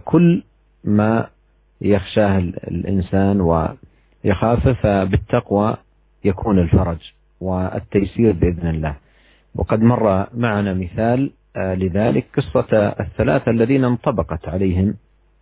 [0.04, 0.42] كل
[0.84, 1.26] ما
[1.80, 5.76] يخشاه الإنسان ويخافه فبالتقوى
[6.24, 7.12] يكون الفرج.
[7.42, 8.94] والتيسير بإذن الله.
[9.54, 14.94] وقد مر معنا مثال لذلك قصة الثلاثة الذين انطبقت عليهم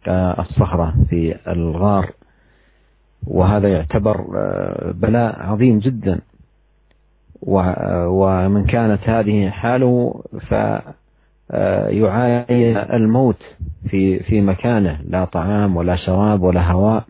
[0.09, 2.11] الصخرة في الغار.
[3.27, 4.25] وهذا يعتبر
[4.93, 6.21] بلاء عظيم جدا.
[7.43, 10.23] ومن كانت هذه حاله
[11.51, 13.43] فيعاني الموت
[13.91, 15.01] في في مكانه.
[15.09, 17.05] لا طعام ولا شراب ولا هواء.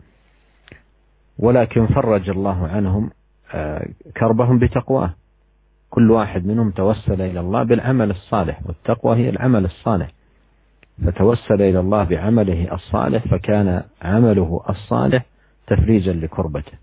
[1.39, 3.09] ولكن فرج الله عنهم
[4.17, 5.13] كربهم بتقواه.
[5.89, 10.11] كل واحد منهم توسل إلى الله بالعمل الصالح والتقوى هي العمل الصالح.
[11.05, 15.25] فتوسل إلى الله بعمله الصالح فكان عمله الصالح
[15.67, 16.77] تفريجا لكربته.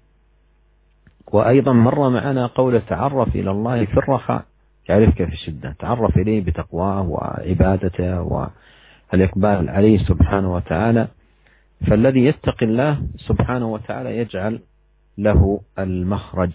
[1.32, 4.44] وأيضا مر معنا قول تعرف إلى الله في الرخاء.
[4.88, 11.08] يعرفك في الشدة؟ تعرف إليه بتقواه وعبادته والإقبال عليه سبحانه وتعالى.
[11.86, 14.60] فالذي يتقي الله سبحانه وتعالى يجعل
[15.18, 16.52] له المخرج.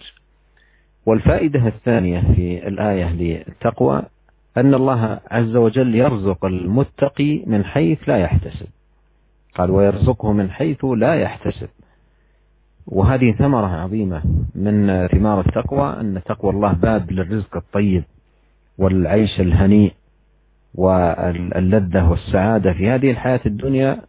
[1.06, 4.02] والفائدة الثانية في الآية للتقوى
[4.58, 8.68] أن الله عز وجل يرزق المتقي من حيث لا يحتسب.
[9.56, 11.70] قال ويرزقه من حيث لا يحتسب.
[12.88, 14.22] وهذه ثمرة عظيمة
[14.56, 18.04] من ثمار التقوى أن تقوى الله باب للرزق الطيب
[18.78, 19.94] والعيش الهنيء
[20.76, 24.02] واللذة والسعادة في هذه الحياة الدنيا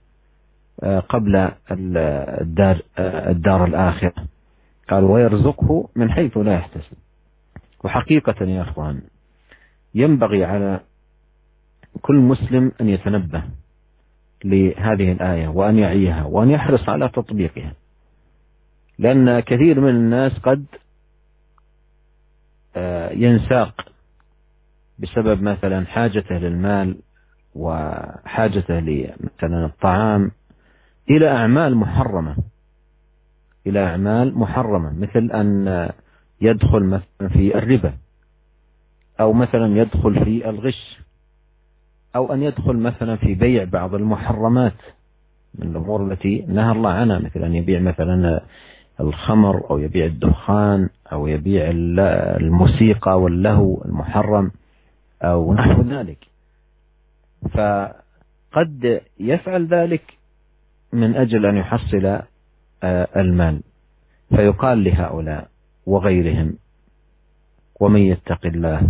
[1.09, 4.13] قبل الدار, الدار الآخرة.
[4.91, 6.97] قال ويرزقه من حيث لا يحتسب.
[7.85, 9.03] وحقيقة يا أخوان
[9.95, 10.81] ينبغي على
[12.03, 13.43] كل مسلم أن يتنبه
[14.45, 17.73] لهذه الآية وأن يعيها وأن يحرص على تطبيقها.
[18.99, 20.65] لأن كثير من الناس قد
[23.17, 23.89] ينساق
[24.99, 26.97] بسبب مثلا حاجته للمال
[27.55, 30.31] وحاجته لمثلا الطعام
[31.11, 32.37] إلى أعمال محرمة.
[33.67, 35.89] إلى أعمال محرمة مثل أن
[36.41, 37.93] يدخل مثلا في الربا
[39.21, 40.99] أو مثلا يدخل في الغش
[42.17, 44.81] أو أن يدخل مثلا في بيع بعض المحرمات
[45.55, 48.41] من الأمور التي نهى الله عنها مثل أن يبيع مثلا
[49.01, 51.65] الخمر أو يبيع الدخان أو يبيع
[52.41, 54.51] الموسيقى واللهو المحرم
[55.23, 56.19] أو نحو ذلك.
[57.51, 60.03] فقد يفعل ذلك
[60.93, 62.21] من أجل أن يحصل
[63.17, 63.61] المال
[64.37, 65.49] فيقال لهؤلاء
[65.87, 66.55] وغيرهم
[67.81, 68.83] ومن يتق الله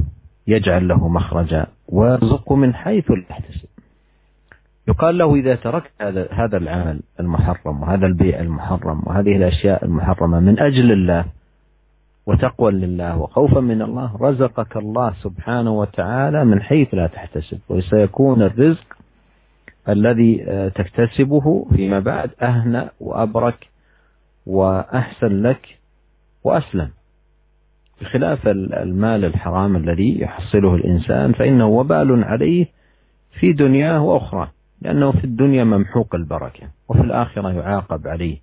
[0.46, 3.68] يجعل له مخرجا ويرزقه من حيث لا يحتسب.
[4.88, 10.58] يقال له إذا تركت هذا هذا العمل المحرم وهذا البيع المحرم وهذه الأشياء المحرمة من
[10.58, 11.24] أجل الله
[12.26, 17.58] وتقوى لله وخوفا من الله رزقك الله سبحانه وتعالى من حيث لا تحتسب.
[17.68, 18.96] وسيكون الرزق
[19.88, 23.66] الذي تكتسبه فيما بعد أهنأ وأبرك
[24.46, 25.78] وأحسن لك
[26.44, 26.90] وأسلم.
[28.00, 32.66] بخلاف المال الحرام الذي يحصله الإنسان فإنه وبال عليه
[33.40, 34.50] في دنياه وأخرى
[34.82, 38.38] لأنه في الدنيا ممحوق البركة وفي الآخرة يعاقب عليه.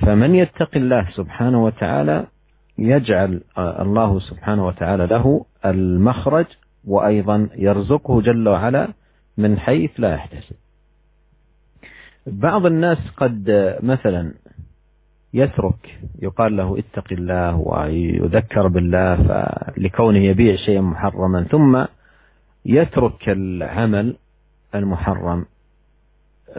[0.00, 2.26] فمن يتق الله سبحانه وتعالى
[2.78, 6.46] يجعل الله سبحانه وتعالى له المخرج
[6.84, 8.88] وأيضا يرزقه جل وعلا
[9.38, 10.56] من حيث لا يحتسب.
[12.26, 13.44] بعض الناس قد
[13.82, 14.34] مثلا
[15.34, 21.84] يترك يقال له اتق الله ويذكر بالله لكونه يبيع شيئا محرما ثم
[22.64, 24.16] يترك العمل
[24.74, 25.44] المحرم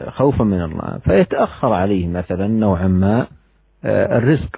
[0.08, 0.98] خوفا من الله.
[0.98, 3.28] فيتأخر عليه مثلا نوعا ما
[3.86, 4.56] الرزق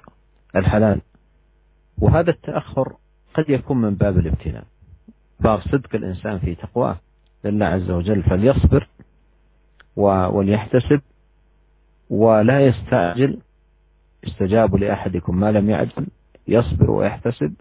[0.56, 1.00] الحلال.
[1.98, 2.92] وهذا التأخر
[3.34, 4.64] قد يكون من باب الابتلاء.
[5.40, 6.96] باب صدق الإنسان في تقواه
[7.44, 8.86] لله عز وجل فليصبر
[10.00, 11.00] وليحتسب
[12.10, 13.38] ولا يستعجل
[14.26, 16.06] استجاب لأحدكم ما لم يعجل
[16.48, 17.54] يصبر ويحتسب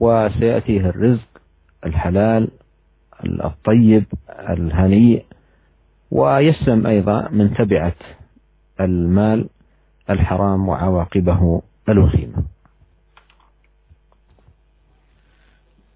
[0.00, 1.28] وسيأتيه الرزق
[1.86, 2.48] الحلال
[3.24, 4.04] الطيب
[4.48, 5.24] الهنيء
[6.10, 7.94] ويسلم أيضا من تبعة
[8.80, 9.48] المال
[10.10, 12.42] الحرام وعواقبه الوخيمة.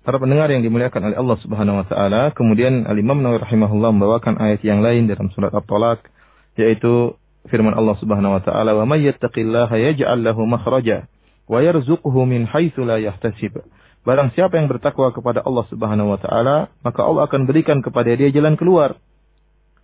[0.05, 4.61] Para pendengar yang dimuliakan oleh Allah Subhanahu wa taala, kemudian Al-Imam Nawawi rahimahullah membawakan ayat
[4.61, 6.05] yang lain dalam surat At-Talaq
[6.61, 7.17] yaitu
[7.49, 11.09] firman Allah Subhanahu wa taala, "Wa may yattaqillaha yaj'al lahu makhraja
[11.49, 13.65] wa yarzuqhu min haitsu la yahtasib."
[14.05, 18.29] Barang siapa yang bertakwa kepada Allah Subhanahu wa taala, maka Allah akan berikan kepada dia
[18.29, 19.01] jalan keluar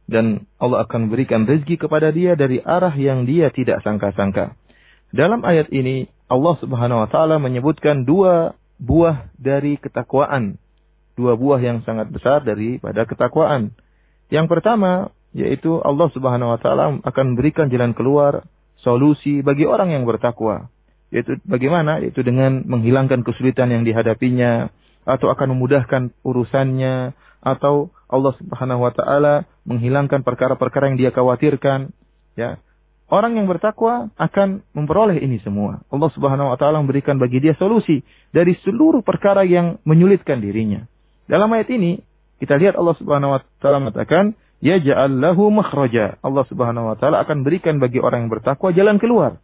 [0.04, 4.52] dan Allah akan berikan rezeki kepada dia dari arah yang dia tidak sangka-sangka.
[5.16, 10.56] Dalam ayat ini Allah Subhanahu wa taala menyebutkan dua buah dari ketakwaan.
[11.14, 13.76] Dua buah yang sangat besar daripada ketakwaan.
[14.32, 18.48] Yang pertama, yaitu Allah Subhanahu wa taala akan berikan jalan keluar,
[18.80, 20.72] solusi bagi orang yang bertakwa.
[21.12, 22.00] Yaitu bagaimana?
[22.00, 24.72] Yaitu dengan menghilangkan kesulitan yang dihadapinya
[25.04, 27.12] atau akan memudahkan urusannya
[27.44, 31.92] atau Allah Subhanahu wa taala menghilangkan perkara-perkara yang dia khawatirkan,
[32.34, 32.56] ya.
[33.10, 35.82] Orang yang bertakwa akan memperoleh ini semua.
[35.90, 40.86] Allah Subhanahu wa taala memberikan bagi dia solusi dari seluruh perkara yang menyulitkan dirinya.
[41.26, 41.98] Dalam ayat ini
[42.38, 47.42] kita lihat Allah Subhanahu wa taala mengatakan, "Ya ja'allahu makhraja." Allah Subhanahu wa taala akan
[47.42, 49.42] berikan bagi orang yang bertakwa jalan keluar.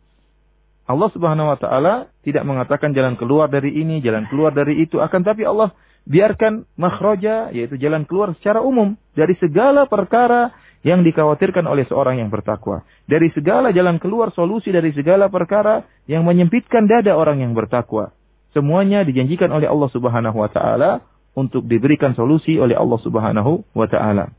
[0.87, 5.27] Allah Subhanahu wa taala tidak mengatakan jalan keluar dari ini, jalan keluar dari itu, akan
[5.27, 5.75] tapi Allah
[6.07, 10.55] biarkan makhraja yaitu jalan keluar secara umum dari segala perkara
[10.87, 12.87] yang dikhawatirkan oleh seorang yang bertakwa.
[13.11, 18.15] Dari segala jalan keluar solusi dari segala perkara yang menyempitkan dada orang yang bertakwa.
[18.55, 21.03] Semuanya dijanjikan oleh Allah Subhanahu wa taala
[21.35, 24.31] untuk diberikan solusi oleh Allah Subhanahu wa taala.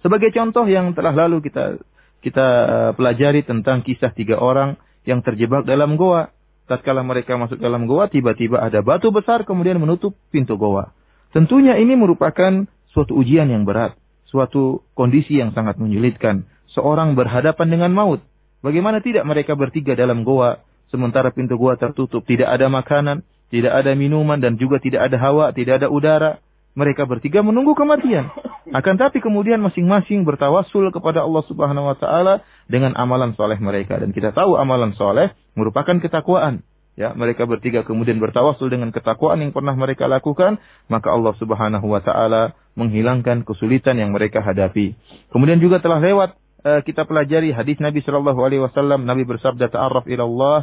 [0.00, 1.76] Sebagai contoh yang telah lalu kita
[2.24, 6.32] kita eh, pelajari tentang kisah tiga orang yang terjebak dalam goa.
[6.72, 10.96] Tatkala mereka masuk dalam goa, tiba-tiba ada batu besar kemudian menutup pintu goa.
[11.36, 12.64] Tentunya ini merupakan
[12.96, 13.99] suatu ujian yang berat
[14.30, 16.46] suatu kondisi yang sangat menyulitkan.
[16.70, 18.22] Seorang berhadapan dengan maut.
[18.62, 20.62] Bagaimana tidak mereka bertiga dalam goa,
[20.94, 25.50] sementara pintu goa tertutup, tidak ada makanan, tidak ada minuman, dan juga tidak ada hawa,
[25.50, 26.38] tidak ada udara.
[26.78, 28.30] Mereka bertiga menunggu kematian.
[28.70, 34.14] Akan tapi kemudian masing-masing bertawasul kepada Allah Subhanahu wa taala dengan amalan soleh mereka dan
[34.14, 36.62] kita tahu amalan soleh merupakan ketakwaan.
[37.00, 40.60] Ya, mereka bertiga kemudian bertawasul dengan ketakwaan yang pernah mereka lakukan,
[40.92, 44.92] maka Allah Subhanahu wa taala menghilangkan kesulitan yang mereka hadapi.
[45.32, 50.04] Kemudian juga telah lewat uh, kita pelajari hadis Nabi sallallahu alaihi wasallam, Nabi bersabda ta'arraf
[50.12, 50.58] ila Allah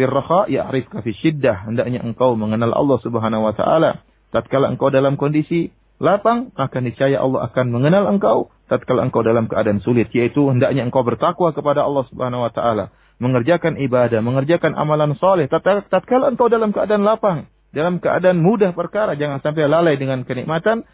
[0.00, 1.68] fir raha ya'rifka fi syiddah.
[1.68, 4.00] Hendaknya engkau mengenal Allah Subhanahu wa taala
[4.32, 9.80] tatkala engkau dalam kondisi lapang, maka niscaya Allah akan mengenal engkau tatkala engkau dalam keadaan
[9.80, 15.48] sulit, yaitu hendaknya engkau bertakwa kepada Allah Subhanahu wa taala mengerjakan ibadah, mengerjakan amalan soleh.
[15.48, 20.84] Tatkala engkau dalam keadaan lapang, dalam keadaan mudah perkara, jangan sampai lalai dengan kenikmatan,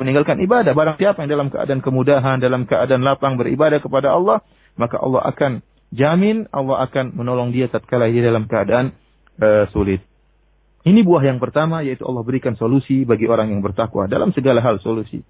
[0.00, 0.72] meninggalkan ibadah.
[0.72, 4.40] Barang siapa yang dalam keadaan kemudahan, dalam keadaan lapang beribadah kepada Allah,
[4.80, 5.52] maka Allah akan
[5.92, 8.96] jamin, Allah akan menolong dia tatkala dia dalam keadaan
[9.40, 10.00] uh, sulit.
[10.86, 14.78] Ini buah yang pertama, yaitu Allah berikan solusi bagi orang yang bertakwa dalam segala hal
[14.78, 15.26] solusi.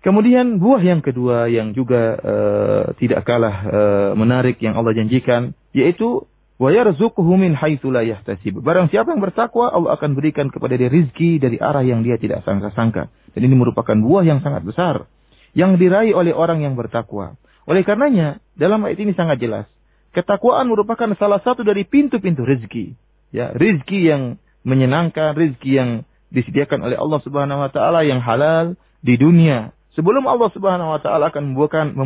[0.00, 6.24] Kemudian buah yang kedua yang juga uh, tidak kalah uh, menarik yang Allah janjikan yaitu
[6.56, 8.06] wa yarzuquhu min haitsu la.
[8.64, 12.46] Barang siapa yang bertakwa Allah akan berikan kepada dia rizki dari arah yang dia tidak
[12.46, 13.12] sangka-sangka.
[13.36, 15.04] Dan ini merupakan buah yang sangat besar
[15.52, 17.34] yang diraih oleh orang yang bertakwa.
[17.66, 19.66] Oleh karenanya dalam ayat ini sangat jelas
[20.16, 22.94] ketakwaan merupakan salah satu dari pintu-pintu rezeki.
[23.30, 24.22] Ya, rezeki yang
[24.62, 25.90] menyenangkan, rezeki yang
[26.30, 31.34] disediakan oleh Allah Subhanahu wa taala yang halal di dunia Sebelum Allah Subhanahu wa taala
[31.34, 31.98] akan membukakan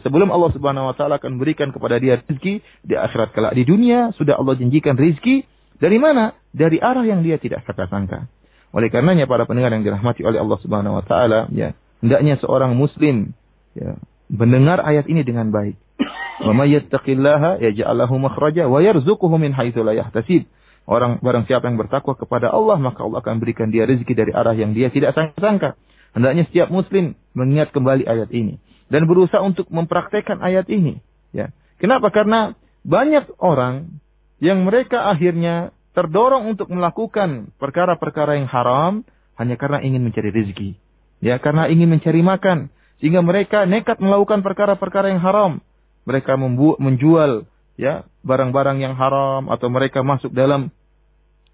[0.00, 4.16] sebelum Allah Subhanahu wa taala akan berikan kepada dia rezeki di akhirat kelak di dunia
[4.16, 5.44] sudah Allah janjikan rezeki
[5.76, 6.32] dari mana?
[6.56, 8.32] Dari arah yang dia tidak sangka-sangka.
[8.72, 13.36] Oleh karenanya para pendengar yang dirahmati oleh Allah Subhanahu wa taala, ya, hendaknya seorang muslim
[13.76, 14.00] ya,
[14.32, 15.76] mendengar ayat ini dengan baik.
[16.48, 20.44] Wa may yattaqillaha yaj'al lahu makhraja wa yarzuquhu min haitsu la yahtasib.
[20.86, 24.54] Orang barang siapa yang bertakwa kepada Allah, maka Allah akan berikan dia rezeki dari arah
[24.54, 25.74] yang dia tidak sangka-sangka.
[26.14, 28.62] Hendaknya setiap muslim mengingat kembali ayat ini.
[28.86, 31.02] dan berusaha untuk mempraktekkan ayat ini.
[31.34, 31.50] Ya.
[31.82, 32.14] Kenapa?
[32.14, 32.54] Karena
[32.86, 33.98] banyak orang
[34.38, 39.02] yang mereka akhirnya terdorong untuk melakukan perkara-perkara yang haram
[39.34, 40.78] hanya karena ingin mencari rezeki.
[41.18, 42.70] Ya, karena ingin mencari makan.
[43.02, 45.58] Sehingga mereka nekat melakukan perkara-perkara yang haram.
[46.06, 46.38] Mereka
[46.78, 50.72] menjual ya barang-barang yang haram atau mereka masuk dalam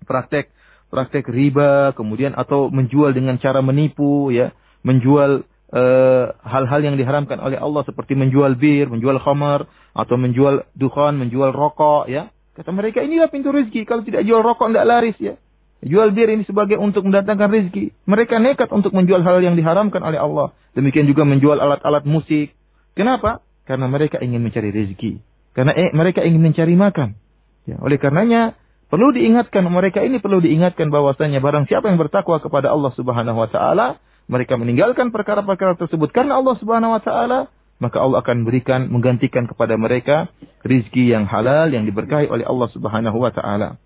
[0.04, 0.52] praktek
[0.92, 4.52] praktek riba, kemudian atau menjual dengan cara menipu, ya,
[4.84, 9.64] menjual eh, hal-hal uh, yang diharamkan oleh Allah seperti menjual bir, menjual khamar,
[9.96, 12.28] atau menjual dukhan, menjual rokok, ya.
[12.52, 13.88] Kata mereka inilah pintu rezeki.
[13.88, 15.40] Kalau tidak jual rokok tidak laris, ya.
[15.82, 18.06] Jual bir ini sebagai untuk mendatangkan rezeki.
[18.06, 20.54] Mereka nekat untuk menjual hal yang diharamkan oleh Allah.
[20.78, 22.54] Demikian juga menjual alat-alat musik.
[22.94, 23.42] Kenapa?
[23.66, 25.18] Karena mereka ingin mencari rezeki.
[25.56, 27.18] Karena eh, mereka ingin mencari makan.
[27.66, 28.54] Ya, oleh karenanya
[28.92, 33.48] Perlu diingatkan mereka ini perlu diingatkan bahwasanya barang siapa yang bertakwa kepada Allah Subhanahu wa
[33.48, 33.96] taala,
[34.28, 37.48] mereka meninggalkan perkara-perkara tersebut karena Allah Subhanahu wa taala,
[37.80, 40.28] maka Allah akan berikan menggantikan kepada mereka
[40.60, 43.80] rizki yang halal yang diberkahi oleh Allah Subhanahu wa taala.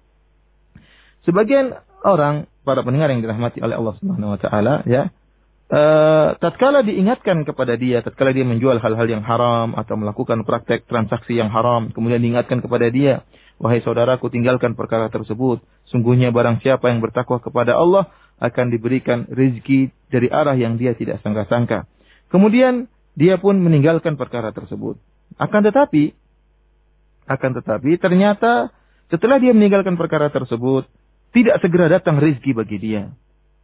[1.22, 5.14] Sebagian orang para pendengar yang dirahmati oleh Allah Subhanahu wa taala ya,
[5.70, 11.38] uh, tatkala diingatkan kepada dia, tatkala dia menjual hal-hal yang haram atau melakukan praktek transaksi
[11.38, 13.22] yang haram, kemudian diingatkan kepada dia,
[13.56, 15.64] Wahai saudaraku, tinggalkan perkara tersebut.
[15.88, 21.24] Sungguhnya barang siapa yang bertakwa kepada Allah akan diberikan rezeki dari arah yang dia tidak
[21.24, 21.88] sangka-sangka.
[22.28, 25.00] Kemudian dia pun meninggalkan perkara tersebut.
[25.40, 26.12] Akan tetapi,
[27.24, 28.68] akan tetapi ternyata
[29.08, 30.84] setelah dia meninggalkan perkara tersebut,
[31.32, 33.08] tidak segera datang rezeki bagi dia.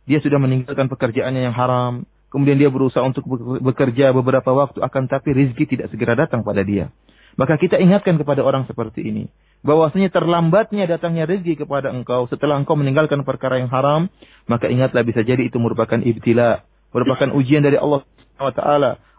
[0.09, 3.28] Dia sudah meninggalkan pekerjaannya yang haram, kemudian dia berusaha untuk
[3.61, 6.88] bekerja beberapa waktu, akan tapi rezeki tidak segera datang pada dia.
[7.37, 9.24] Maka kita ingatkan kepada orang seperti ini
[9.62, 14.11] bahwasanya terlambatnya datangnya rezeki kepada engkau setelah engkau meninggalkan perkara yang haram,
[14.51, 18.03] maka ingatlah bisa jadi itu merupakan ibtila, merupakan ujian dari Allah
[18.38, 18.62] SWT.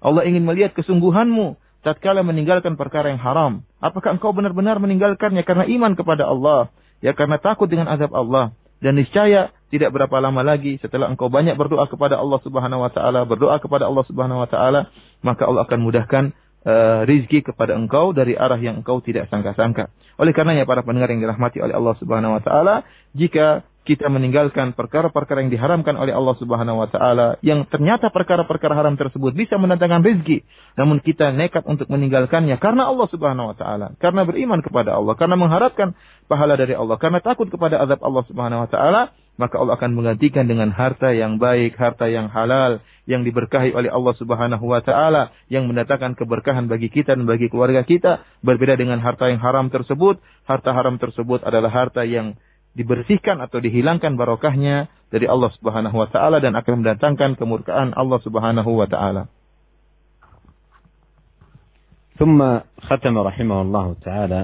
[0.04, 3.64] Allah ingin melihat kesungguhanmu tatkala meninggalkan perkara yang haram.
[3.80, 8.52] Apakah engkau benar-benar meninggalkannya karena iman kepada Allah, ya karena takut dengan azab Allah
[8.84, 13.24] dan niscaya tidak berapa lama lagi setelah engkau banyak berdoa kepada Allah Subhanahu wa taala,
[13.24, 14.92] berdoa kepada Allah Subhanahu wa taala,
[15.24, 16.24] maka Allah akan mudahkan
[16.64, 19.92] uh, rizki kepada engkau dari arah yang engkau tidak sangka-sangka.
[20.20, 22.76] Oleh karenanya para pendengar yang dirahmati oleh Allah Subhanahu wa taala,
[23.16, 28.96] jika kita meninggalkan perkara-perkara yang diharamkan oleh Allah Subhanahu wa taala yang ternyata perkara-perkara haram
[28.96, 30.48] tersebut bisa mendatangkan rezeki
[30.80, 35.36] namun kita nekat untuk meninggalkannya karena Allah Subhanahu wa taala karena beriman kepada Allah karena
[35.36, 35.92] mengharapkan
[36.32, 39.02] pahala dari Allah karena takut kepada azab Allah Subhanahu wa taala
[39.34, 44.14] maka Allah akan menggantikan dengan harta yang baik, harta yang halal, yang diberkahi oleh Allah
[44.14, 49.34] Subhanahu wa taala, yang mendatangkan keberkahan bagi kita dan bagi keluarga kita, berbeda dengan harta
[49.34, 50.22] yang haram tersebut.
[50.46, 52.38] Harta haram tersebut adalah harta yang
[52.74, 58.72] dibersihkan atau dihilangkan barokahnya dari Allah Subhanahu wa taala dan akan mendatangkan kemurkaan Allah Subhanahu
[58.74, 59.26] wa taala.
[62.14, 62.38] ثم
[62.82, 64.42] ختم رحمه الله تعالى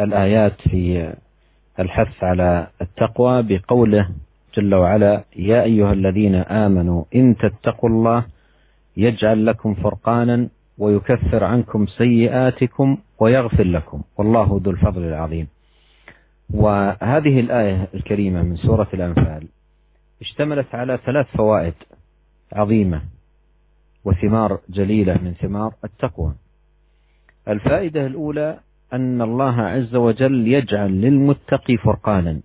[0.00, 1.14] الآيات في
[1.78, 4.08] الحث على التقوى بقوله
[4.54, 8.24] جل وعلا يا أيها الذين آمنوا إن تتقوا الله
[8.96, 15.46] يجعل لكم فرقانا ويكفر عنكم سيئاتكم ويغفر لكم والله ذو الفضل العظيم
[16.54, 19.48] وهذه الآية الكريمة من سورة الأنفال
[20.20, 21.74] اشتملت على ثلاث فوائد
[22.52, 23.02] عظيمة
[24.04, 26.34] وثمار جليلة من ثمار التقوى.
[27.48, 28.58] الفائدة الأولى
[28.92, 32.40] أن الله عز وجل يجعل للمتقي فرقانا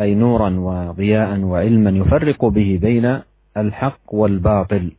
[0.00, 3.20] أي نورا وضياء وعلما يفرق به بين
[3.56, 4.92] الحق والباطل.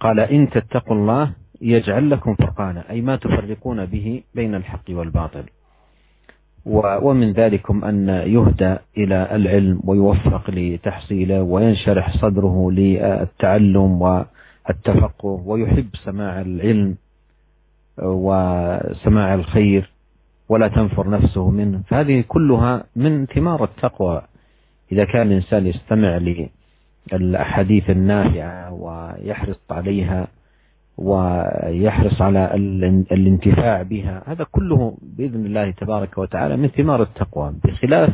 [0.00, 5.44] قال إن تتقوا الله يجعل لكم فرقانا أي ما تفرقون به بين الحق والباطل.
[7.02, 14.24] ومن ذلكم أن يهدى إلى العلم ويوفق لتحصيله وينشرح صدره للتعلم
[14.70, 16.96] التفقه ويحب سماع العلم
[18.02, 19.90] وسماع الخير
[20.48, 21.82] ولا تنفر نفسه منه.
[21.88, 24.22] فهذه كلها من ثمار التقوى.
[24.92, 26.20] إذا كان الإنسان يستمع
[27.12, 30.28] للأحاديث النافعة ويحرص عليها
[30.98, 32.54] ويحرص على
[33.12, 34.22] الانتفاع بها.
[34.26, 37.54] هذا كله بإذن الله تبارك وتعالى من ثمار التقوى.
[37.64, 38.10] بخلاف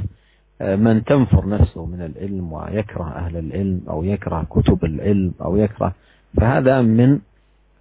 [0.60, 5.92] من تنفر نفسه من العلم ويكره أهل العلم أو يكره كتب العلم أو يكره
[6.40, 7.18] فهذا من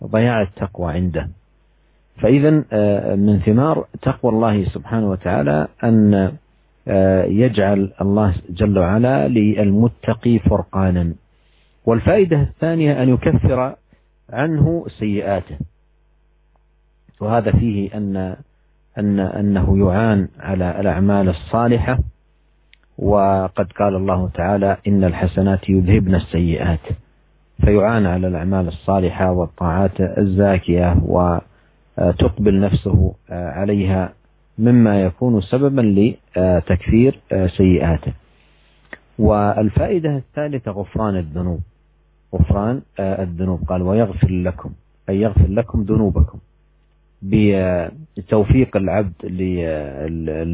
[0.04, 1.30] ضياع التقوى عنده.
[2.22, 6.32] فإذا آه، من ثمار تقوى الله سبحانه وتعالى أن
[6.88, 11.14] آه، يجعل الله جل وعلا للمتقي فرقانا.
[11.86, 13.76] والفائدة الثانية أن يكفر
[14.30, 15.58] عنه سيئاته.
[17.22, 18.36] وهذا فيه أن
[18.98, 22.00] أن أنه يعان على الأعمال الصالحة
[22.98, 26.80] وقد قال الله تعالى إن الحسنات يذهبن السيئات.
[27.66, 34.14] فيعان على الأعمال الصالحة والطاعات الزاكية وتقبل نفسه عليها
[34.58, 37.20] مما يكون سببا لتكفير
[37.58, 38.14] سيئاته.
[39.20, 41.60] والفائدة الثالثة غفران الذنوب.
[42.34, 43.64] غفران الذنوب.
[43.70, 44.70] قال ويغفر لكم
[45.10, 46.40] أي يغفر لكم ذنوبكم
[47.22, 49.14] بتوفيق العبد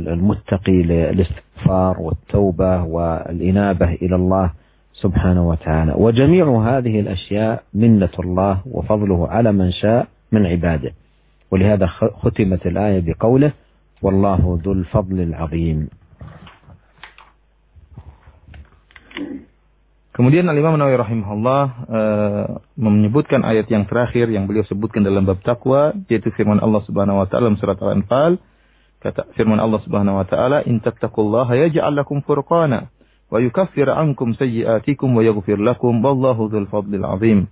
[0.08, 4.54] المتقي للاستغفار والتوبة والإنابة إلى الله
[4.94, 5.94] سبحانه وتعالى.
[5.98, 10.92] وجميع هذه الأشياء منة الله وفضله على من شاء من عباده.
[11.52, 11.88] ولهذا
[12.22, 13.52] ختمت الآية بقوله
[14.02, 15.88] والله ذو الفضل العظيم.
[20.20, 25.96] Kemudian Al-Imam Nawawi rahimahullah uh, menyebutkan ayat yang terakhir yang beliau sebutkan dalam bab takwa
[26.12, 28.36] yaitu firman Allah Subhanahu wa taala surat Al-Anfal.
[29.00, 32.92] Kata firman Allah Subhanahu wa taala in tattaqullaha yaj'al lakum furqana
[33.32, 37.48] wa yukaffir ankum sayyi'atikum wa yaghfir lakum wallahu dzul fadlil azim.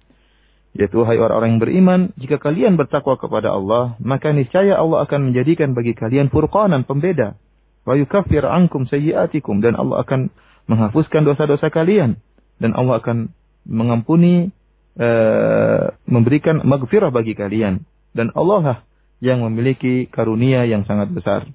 [0.75, 5.71] Yaitu hai orang-orang yang beriman jika kalian bertakwa kepada Allah maka niscaya Allah akan menjadikan
[5.71, 7.39] bagi kalian furqanan pembeda.
[7.87, 10.35] Wa yukaffir ankum sayyi'atikum dan Allah akan
[10.67, 12.19] menghapuskan dosa-dosa kalian
[12.57, 13.29] dan Allah akan
[13.67, 14.49] mengampuni
[14.97, 17.85] uh, memberikan maghfirah bagi kalian
[18.17, 18.77] dan Allah lah
[19.21, 21.49] yang memiliki karunia yang sangat besar.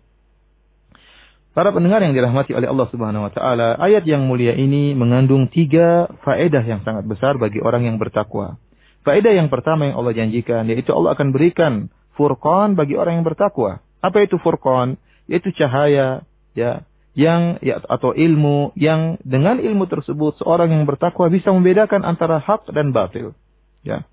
[1.52, 6.08] Para pendengar yang dirahmati oleh Allah Subhanahu wa taala, ayat yang mulia ini mengandung tiga
[6.24, 8.56] faedah yang sangat besar bagi orang yang bertakwa.
[9.04, 13.84] Faedah yang pertama yang Allah janjikan yaitu Allah akan berikan furqan bagi orang yang bertakwa.
[14.00, 14.96] Apa itu furqan?
[15.28, 16.24] Yaitu cahaya
[16.56, 22.40] ya yang ya, atau ilmu yang dengan ilmu tersebut seorang yang bertakwa bisa membedakan antara
[22.40, 23.36] hak dan batil.
[23.84, 24.08] Ya.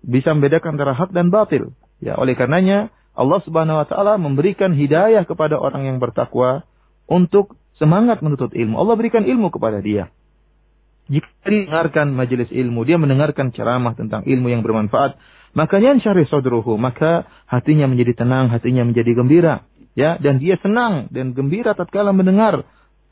[0.00, 1.76] Bisa membedakan antara hak dan batil.
[2.00, 6.64] Ya, oleh karenanya Allah Subhanahu wa taala memberikan hidayah kepada orang yang bertakwa
[7.04, 8.80] untuk semangat menuntut ilmu.
[8.80, 10.08] Allah berikan ilmu kepada dia.
[11.08, 15.16] Jika dia mendengarkan majelis ilmu, dia mendengarkan ceramah tentang ilmu yang bermanfaat,
[15.56, 19.64] makanya syarih sodruhu, maka hatinya menjadi tenang, hatinya menjadi gembira
[19.98, 22.62] ya dan dia senang dan gembira tatkala mendengar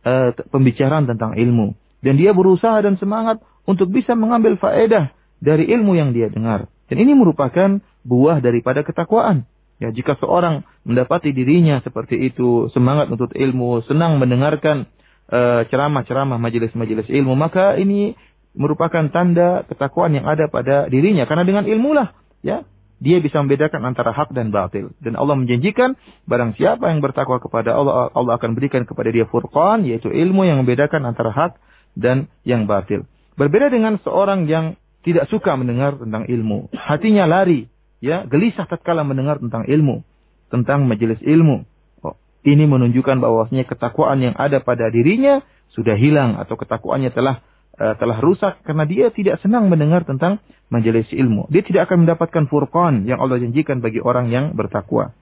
[0.07, 1.75] uh, pembicaraan tentang ilmu.
[1.99, 5.11] Dan dia berusaha dan semangat untuk bisa mengambil faedah
[5.43, 6.71] dari ilmu yang dia dengar.
[6.87, 9.51] Dan ini merupakan buah daripada ketakwaan.
[9.83, 14.87] Ya jika seorang mendapati dirinya seperti itu semangat untuk ilmu senang mendengarkan
[15.29, 18.17] uh, ceramah-ceramah majelis-majelis ilmu maka ini
[18.57, 21.27] merupakan tanda ketakwaan yang ada pada dirinya.
[21.27, 22.63] Karena dengan ilmu lah ya
[22.97, 24.97] dia bisa membedakan antara hak dan batil.
[25.05, 29.85] Dan Allah menjanjikan barang siapa yang bertakwa kepada Allah, Allah akan berikan kepada dia furqan,
[29.85, 31.61] yaitu ilmu yang membedakan antara hak
[31.93, 33.05] dan yang batil.
[33.37, 36.73] Berbeda dengan seorang yang tidak suka mendengar tentang ilmu.
[36.73, 37.69] Hatinya lari,
[38.01, 40.03] ya, gelisah tatkala mendengar tentang ilmu,
[40.49, 41.69] tentang majelis ilmu.
[42.01, 42.17] Oh,
[42.49, 45.45] ini menunjukkan bahwasanya ketakwaan yang ada pada dirinya
[45.77, 47.45] sudah hilang atau ketakwaannya telah
[47.81, 51.47] uh, telah rusak karena dia tidak senang mendengar tentang majelis ilmu.
[51.53, 55.15] Dia tidak akan mendapatkan furqan yang Allah janjikan bagi orang yang bertakwa.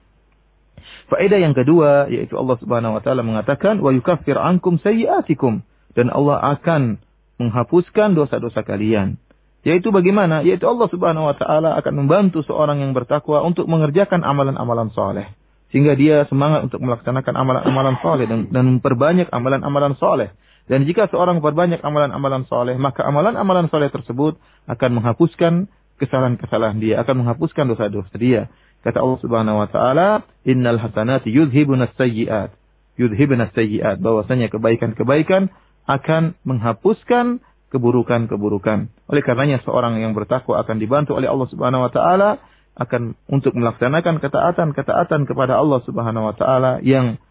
[1.05, 5.61] Faedah yang kedua yaitu Allah Subhanahu wa taala mengatakan wa yukaffir ankum sayyi'atikum
[5.93, 6.97] dan Allah akan
[7.37, 9.21] menghapuskan dosa-dosa kalian.
[9.65, 10.45] Yaitu bagaimana?
[10.45, 15.29] Yaitu Allah Subhanahu wa taala akan membantu seorang yang bertakwa untuk mengerjakan amalan-amalan soleh.
[15.73, 20.29] Sehingga dia semangat untuk melaksanakan amalan-amalan soleh dan, dan memperbanyak amalan-amalan soleh.
[20.65, 25.69] Dan jika seorang berbanyak amalan-amalan soleh, maka amalan-amalan soleh tersebut akan menghapuskan
[26.01, 28.49] kesalahan-kesalahan dia, akan menghapuskan dosa-dosa dia.
[28.81, 30.07] Kata Allah Subhanahu wa taala,
[30.45, 32.53] "Innal hasanati yudhibun as-sayyi'at."
[32.97, 35.53] Yudhibun as-sayyi'at, bahwasanya kebaikan-kebaikan
[35.85, 38.89] akan menghapuskan keburukan-keburukan.
[39.09, 42.29] Oleh karenanya seorang yang bertakwa akan dibantu oleh Allah Subhanahu wa taala
[42.75, 47.21] akan untuk melaksanakan ketaatan-ketaatan kepada Allah Subhanahu wa taala yang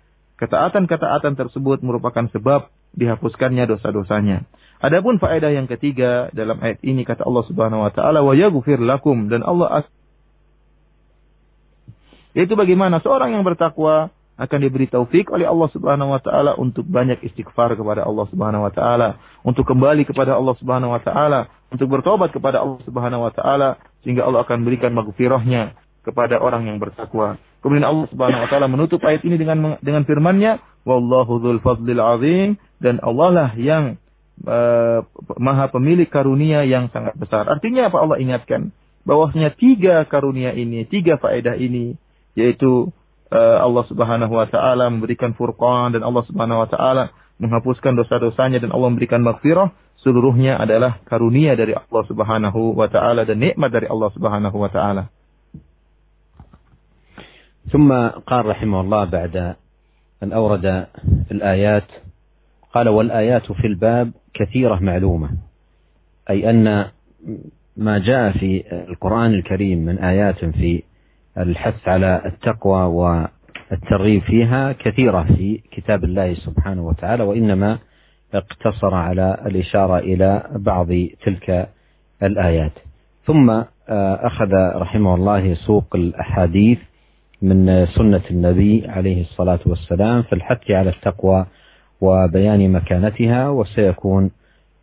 [0.40, 4.46] ketaatan-ketaatan tersebut merupakan sebab dihapuskannya dosa-dosanya.
[4.82, 9.32] Adapun faedah yang ketiga dalam ayat ini kata Allah Subhanahu wa taala wa yaghfir lakum
[9.32, 9.86] dan Allah
[12.34, 17.22] yaitu bagaimana seorang yang bertakwa akan diberi taufik oleh Allah Subhanahu wa taala untuk banyak
[17.22, 19.08] istighfar kepada Allah Subhanahu wa taala,
[19.46, 24.26] untuk kembali kepada Allah Subhanahu wa taala, untuk bertobat kepada Allah Subhanahu wa taala sehingga
[24.26, 27.38] Allah akan berikan maghfirahnya kepada orang yang bertakwa.
[27.64, 32.60] Kemudian Allah Subhanahu wa taala menutup ayat ini dengan dengan firman-Nya, "Wallahu dzul fadlil azim"
[32.76, 33.96] dan Allah lah yang
[34.44, 35.00] uh,
[35.40, 37.48] maha pemilik karunia yang sangat besar.
[37.48, 38.76] Artinya apa Allah ingatkan?
[39.08, 41.96] Bahwasanya tiga karunia ini, tiga faedah ini,
[42.36, 42.92] yaitu
[43.32, 48.76] uh, Allah Subhanahu wa taala memberikan furqan dan Allah Subhanahu wa taala menghapuskan dosa-dosanya dan
[48.76, 49.72] Allah memberikan maghfirah,
[50.04, 55.08] seluruhnya adalah karunia dari Allah Subhanahu wa taala dan nikmat dari Allah Subhanahu wa taala.
[57.72, 59.54] ثم قال رحمه الله بعد
[60.22, 60.86] أن أورد
[61.30, 61.84] الآيات
[62.74, 65.30] قال والآيات في الباب كثيرة معلومة
[66.30, 66.86] أي أن
[67.76, 70.82] ما جاء في القرآن الكريم من آيات في
[71.38, 77.78] الحث على التقوى والترغيب فيها كثيرة في كتاب الله سبحانه وتعالى وإنما
[78.34, 80.88] اقتصر على الإشارة إلى بعض
[81.24, 81.68] تلك
[82.22, 82.72] الآيات.
[83.24, 83.50] ثم
[83.88, 86.78] آه، أخذ رحمه الله يسوق الأحاديث
[87.44, 91.46] من سنة النبي عليه الصلاة والسلام في الحث على التقوى
[92.00, 94.30] وبيان مكانتها وسيكون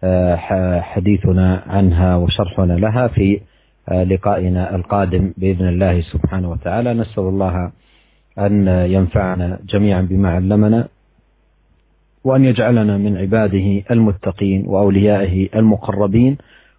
[0.04, 0.36] آه،
[0.82, 3.42] حديثنا عنها وشرحنا لها في
[3.90, 6.94] آه، لقائنا القادم بإذن الله سبحانه وتعالى.
[6.94, 7.72] نسأل الله
[8.40, 10.88] أن ينفعنا جميعا بما علمنا
[12.24, 16.38] وأن يجعلنا من عباده المتقين وأوليائه المقربين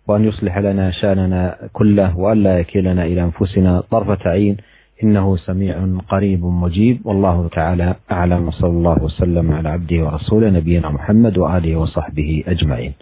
[0.09, 4.57] وأن يصلح لنا شأننا كله وأن لا يكلنا إلى أنفسنا طرفة عين
[5.04, 5.78] إنه سميع
[6.10, 12.44] قريب مجيب والله تعالى أعلم صلى الله وسلم على عبده ورسوله نبينا محمد وآله وصحبه
[12.48, 12.94] أجمعين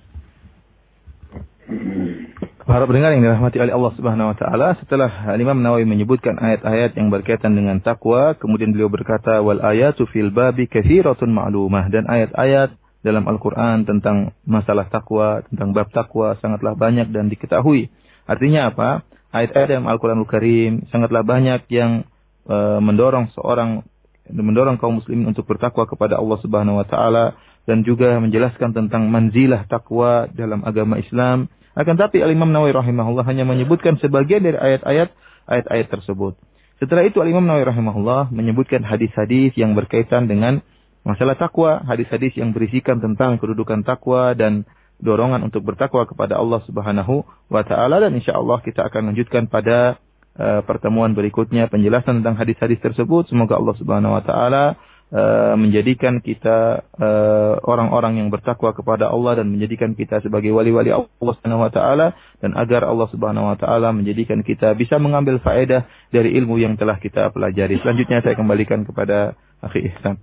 [2.65, 7.13] Para pendengar yang dirahmati oleh Allah Subhanahu wa taala, setelah Imam Nawawi menyebutkan ayat-ayat yang
[7.13, 12.73] berkaitan dengan takwa, kemudian beliau berkata wal ayatu fil babi katsiratun ma'lumah dan ayat-ayat
[13.05, 17.93] dalam Al-Qur'an tentang masalah takwa, tentang bab takwa sangatlah banyak dan diketahui.
[18.25, 19.05] Artinya apa?
[19.30, 22.02] Ayat-ayat dalam Al-Qur'anul Karim sangatlah banyak yang
[22.46, 23.86] e, mendorong seorang
[24.30, 29.66] mendorong kaum muslimin untuk bertakwa kepada Allah Subhanahu wa taala dan juga menjelaskan tentang manzilah
[29.66, 35.14] takwa dalam agama Islam akan tapi Al-Imam Nawawi rahimahullah hanya menyebutkan sebagian dari ayat-ayat
[35.46, 36.34] ayat-ayat tersebut.
[36.82, 40.64] Setelah itu Al-Imam Nawawi rahimahullah menyebutkan hadis-hadis yang berkaitan dengan
[41.06, 44.66] masalah takwa, hadis-hadis yang berisikan tentang kedudukan takwa dan
[45.00, 49.98] dorongan untuk bertakwa kepada Allah Subhanahu wa taala dan insyaallah kita akan lanjutkan pada
[50.36, 53.28] uh, pertemuan berikutnya penjelasan tentang hadis-hadis tersebut.
[53.28, 54.64] Semoga Allah Subhanahu wa taala
[55.10, 61.34] Eh, menjadikan kita eh, orang-orang yang bertakwa kepada Allah dan menjadikan kita sebagai wali-wali Allah
[61.34, 66.38] Subhanahu wa taala dan agar Allah Subhanahu wa taala menjadikan kita bisa mengambil faedah dari
[66.38, 67.82] ilmu yang telah kita pelajari.
[67.82, 70.22] Selanjutnya saya kembalikan kepada Akhi Ihsan.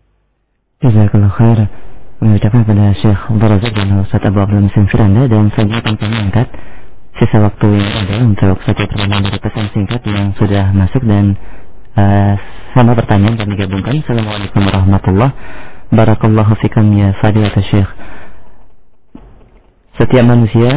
[0.80, 1.67] Jazakallah khair.
[2.18, 6.47] Mengucapkan kepada Syekh Barazak dan Ustaz Abu Abdul Muslim Firanda dan selanjutnya kami angkat
[7.13, 11.38] sisa waktu yang ada untuk satu pertanyaan dari pesan singkat yang sudah masuk dan
[11.93, 12.34] uh,
[12.74, 14.01] sama pertanyaan kami gabungkan.
[14.01, 15.34] Assalamualaikum warahmatullahi
[15.88, 17.89] Barakallahu fikum ya fadilat syekh.
[20.01, 20.70] Setiap manusia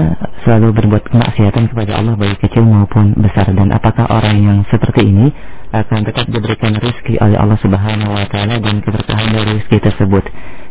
[0.45, 5.33] selalu berbuat kemaksiatan kepada Allah baik kecil maupun besar dan apakah orang yang seperti ini
[5.76, 10.24] akan tetap diberikan rezeki oleh Allah Subhanahu wa taala dan keberkahan dari rezeki tersebut.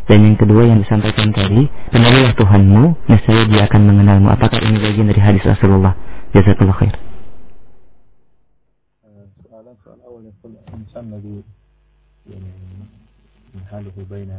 [0.05, 4.28] Dan yang kedua yang disampaikan tadi, kenalilah Tuhanmu, nescaya dia akan mengenalmu.
[4.28, 5.97] Apakah ini bagian dari hadis Rasulullah?
[6.36, 6.95] Jazakallah khair.
[10.45, 11.42] الإنسان الذي
[12.30, 12.53] يعني
[13.55, 14.30] من حاله بين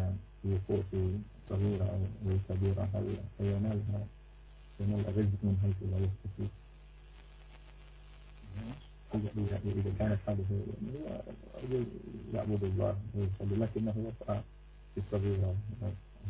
[0.46, 1.02] وقوع في
[1.50, 3.06] صغيرة أو كبيرة هل
[3.40, 4.00] ينالها
[4.80, 5.98] ينال الرزق من حيث لا
[9.15, 10.45] يستفيد إذا كانت حاله
[11.63, 11.87] رجل
[12.35, 14.41] يعبد الله ويصلي لكنه يسعى
[14.95, 15.55] في الصغيرة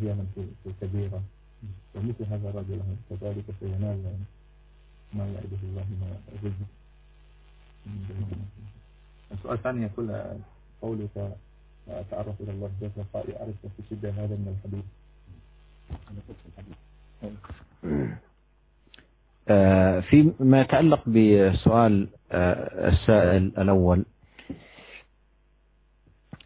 [0.01, 0.27] هي من
[0.65, 1.23] في الكبيرة
[1.95, 4.17] ومثل هذا الرجل كذلك سينال
[5.13, 6.71] ما يعده الله من الرزق
[9.33, 10.23] السؤال الثاني يقول
[10.83, 11.37] قولك
[12.11, 14.85] تعرف إلى الله جل وعلا يعرف في شدة هذا من الحديث.
[20.11, 24.05] فيما يتعلق بسؤال آه، السائل الأول.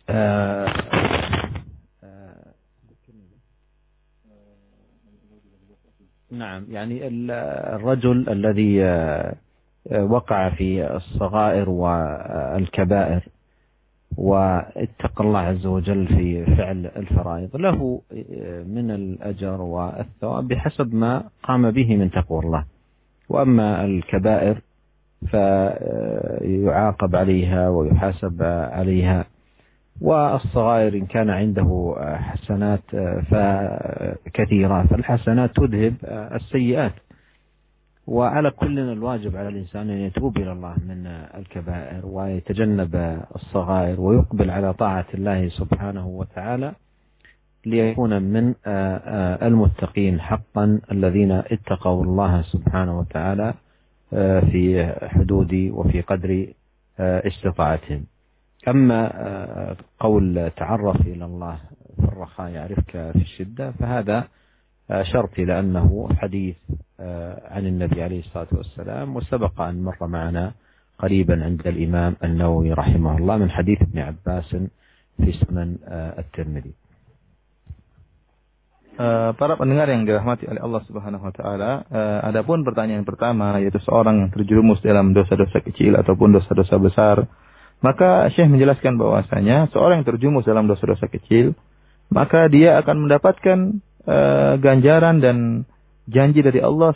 [0.08, 0.66] آه،
[6.30, 7.00] نعم يعني
[7.74, 8.82] الرجل الذي
[10.02, 13.28] وقع في الصغائر والكبائر
[14.16, 18.02] واتقى الله عز وجل في فعل الفرائض له
[18.66, 22.64] من الأجر والثواب بحسب ما قام به من تقوى الله.
[23.28, 24.60] وأما الكبائر
[25.26, 29.24] فيعاقب عليها ويحاسب عليها
[30.00, 32.82] والصغائر إن كان عنده حسنات
[33.30, 35.94] فكثيرة فالحسنات تذهب
[36.34, 36.92] السيئات.
[38.06, 44.72] وعلى كل الواجب على الإنسان أن يتوب إلى الله من الكبائر ويتجنب الصغائر ويقبل على
[44.72, 46.72] طاعة الله سبحانه وتعالى.
[47.66, 48.54] ليكون من
[49.42, 53.54] المتقين حقا الذين اتقوا الله سبحانه وتعالى
[54.50, 56.46] في حدود وفي قدر
[57.00, 58.04] استطاعتهم.
[58.68, 61.58] أما قول تعرف إلى الله
[61.96, 64.28] في الرخاء يعرفك في الشدة فهذا
[64.90, 66.56] أشرت إلى أنه حديث
[67.00, 70.52] آه، عن النبي عليه الصلاة والسلام وسبق أن مر معنا
[70.98, 74.56] قريبا عند الإمام النووي رحمه الله من حديث ابن عباس
[75.16, 76.72] في سنن آه، الترمذي.
[78.94, 83.82] Uh, para pendengar yang dirahmati oleh Allah Subhanahu wa taala, uh, adapun pertanyaan pertama yaitu
[83.82, 87.16] seorang yang terjerumus dalam dosa-dosa kecil ataupun dosa-dosa besar,
[87.82, 91.58] maka Syekh menjelaskan bahwasanya seorang yang terjerumus dalam dosa-dosa kecil,
[92.06, 95.66] maka dia akan mendapatkan uh, ganjaran dan
[96.06, 96.94] janji dari Allah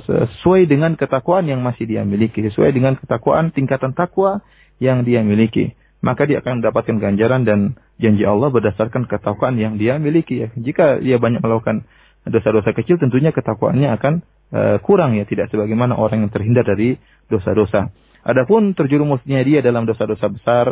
[0.00, 4.40] sesuai dengan ketakwaan yang masih dia miliki, sesuai dengan ketakwaan tingkatan takwa
[4.80, 5.76] yang dia miliki.
[6.00, 10.48] Maka dia akan mendapatkan ganjaran dan janji Allah berdasarkan ketakwaan yang dia miliki ya.
[10.56, 11.84] Jika dia banyak melakukan
[12.24, 14.12] dosa-dosa kecil tentunya ketakwaannya akan
[14.52, 16.96] uh, kurang ya, tidak sebagaimana orang yang terhindar dari
[17.28, 17.92] dosa-dosa.
[18.20, 20.66] Adapun terjerumusnya dia dalam dosa-dosa besar,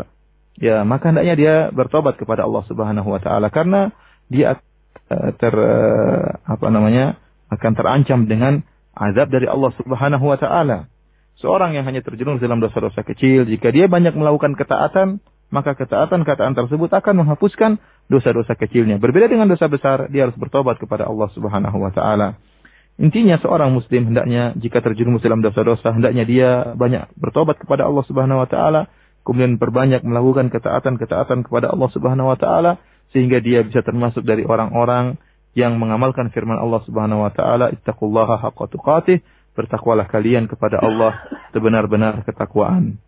[0.60, 3.92] ya maka hendaknya dia bertobat kepada Allah Subhanahu wa taala karena
[4.28, 4.60] dia
[5.08, 7.16] uh, ter uh, apa namanya
[7.48, 8.60] akan terancam dengan
[8.92, 10.92] azab dari Allah Subhanahu wa taala.
[11.38, 16.90] Seorang yang hanya terjerumus dalam dosa-dosa kecil, jika dia banyak melakukan ketaatan, maka ketaatan-ketaatan tersebut
[16.92, 19.00] akan menghapuskan dosa-dosa kecilnya.
[19.00, 22.36] Berbeda dengan dosa besar, dia harus bertobat kepada Allah Subhanahu wa taala.
[22.98, 28.42] Intinya seorang muslim hendaknya jika terjerumus dalam dosa-dosa, hendaknya dia banyak bertobat kepada Allah Subhanahu
[28.42, 28.90] wa taala,
[29.22, 32.82] kemudian perbanyak melakukan ketaatan-ketaatan kepada Allah Subhanahu wa taala
[33.14, 35.16] sehingga dia bisa termasuk dari orang-orang
[35.56, 39.20] yang mengamalkan firman Allah Subhanahu wa taala, "Ittaqullaha haqqa tuqatih."
[39.58, 41.18] bertakwalah kalian kepada Allah
[41.50, 43.02] sebenar-benar ketakwaan.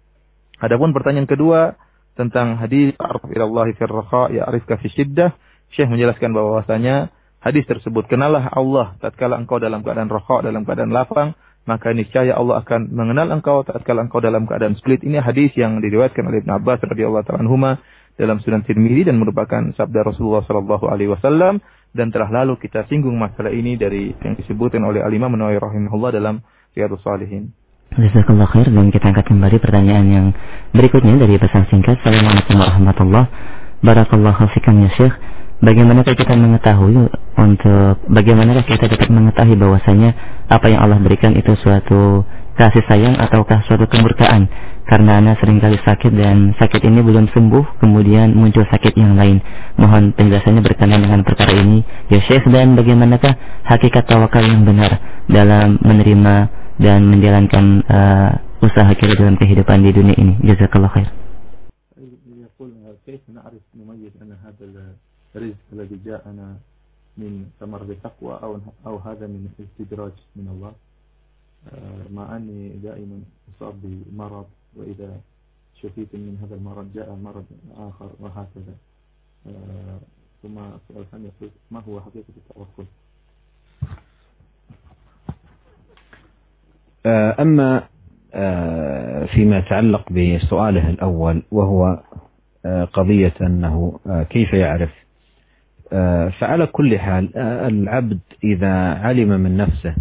[0.59, 1.78] Adapun pertanyaan kedua
[2.20, 5.32] tentang hadis arif ilallahi fir raha ya'rifka fi syiddah,
[5.72, 7.08] Syekh menjelaskan bahwasanya
[7.40, 11.32] hadis tersebut kenalah Allah tatkala engkau dalam keadaan raha dalam keadaan lapang
[11.68, 15.04] maka niscaya Allah akan mengenal engkau tatkala engkau dalam keadaan sulit.
[15.04, 17.78] Ini hadis yang diriwayatkan oleh Ibn Abbas radhiyallahu taala anhuma
[18.16, 21.60] dalam Sunan Tirmizi dan merupakan sabda Rasulullah sallallahu alaihi wasallam
[21.94, 26.42] dan telah lalu kita singgung masalah ini dari yang disebutkan oleh Al-Imam Nawawi rahimahullah dalam
[26.74, 27.54] Riyadhus Shalihin.
[27.91, 28.70] Jazakallah khair.
[28.70, 30.26] Dan kita angkat kembali pertanyaan yang
[30.70, 31.99] berikutnya dari pesan singkat.
[31.99, 33.26] Assalamualaikum warahmatullahi
[33.82, 35.14] Barakallahu fikum ya Syekh.
[35.61, 40.11] Bagaimana kita mengetahui untuk bagaimana kita dapat mengetahui bahwasanya
[40.49, 42.24] apa yang Allah berikan itu suatu
[42.57, 44.49] kasih sayang ataukah suatu kemurkaan?
[44.88, 49.43] Karena anak sering kali sakit dan sakit ini belum sembuh kemudian muncul sakit yang lain.
[49.76, 52.47] Mohon penjelasannya berkenaan dengan perkara ini ya Syekh.
[52.53, 58.32] Dan bagaimanakah hakikat tawakal yang benar dalam menerima dan menjalankan uh,
[58.64, 60.34] usaha kita dalam kehidupan di dunia ini.
[60.40, 61.08] Jazakallah khair.
[67.18, 70.72] من ثمر التقوى أو أو هذا من استدراج من الله.
[72.16, 73.20] مع أني دائما
[73.52, 75.20] أصاب بمرض وإذا
[75.82, 77.44] شفيت من هذا المرض جاء مرض
[77.76, 78.74] آخر وهكذا.
[80.42, 82.88] ثم السؤال الثاني يقول ما هو حقيقة التوكل؟
[87.07, 87.82] أما
[89.26, 92.01] فيما يتعلق بسؤاله الأول وهو
[92.92, 93.98] قضية أنه
[94.30, 94.90] كيف يعرف؟
[96.40, 99.94] فعلى كل حال العبد إذا علم من نفسه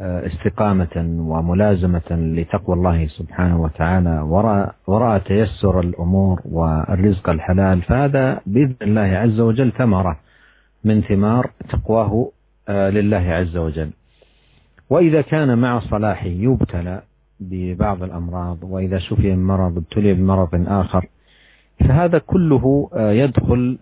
[0.00, 9.00] استقامة وملازمة لتقوى الله سبحانه وتعالى وراء, وراء تيسر الأمور والرزق الحلال فهذا بإذن الله
[9.18, 10.16] عز وجل ثمرة
[10.84, 12.30] من ثمار تقواه
[12.68, 13.90] لله عز وجل.
[14.90, 17.02] وإذا كان مع صلاحه يبتلى
[17.40, 21.06] ببعض الأمراض وإذا شفي من مرض ابتلي بمرض آخر
[21.80, 23.78] فهذا كله يدخل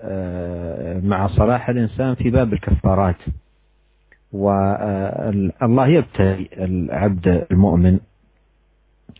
[1.05, 3.17] مع صلاح الإنسان في باب الكفارات.
[4.33, 7.99] والله يبتلي العبد المؤمن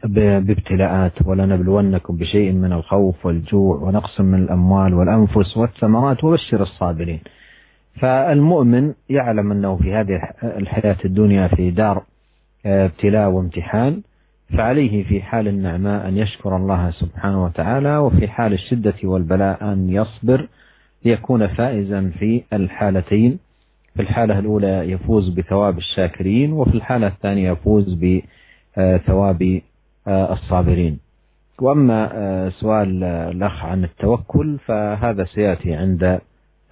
[0.05, 7.21] بابتلاءات ولنبلونكم بشيء من الخوف والجوع ونقص من الأموال والأنفس والثمرات وبشر الصابرين.
[8.01, 12.03] فالمؤمن يعلم أنه في هذه الحياة الدنيا في دار
[12.67, 14.03] ابتلاء وامتحان
[14.57, 20.49] فعليه في حال النعماء أن يشكر الله سبحانه وتعالى وفي حال الشدة والبلاء أن يصبر
[21.05, 23.39] ليكون فائزا في الحالتين.
[23.95, 27.95] في الحالة الأولى يفوز بثواب الشاكرين وفي الحالة الثانية يفوز
[28.77, 29.61] بثواب
[30.09, 30.99] الصابرين.
[31.61, 36.21] وأما سؤال الأخ عن التوكل فهذا سيأتي عند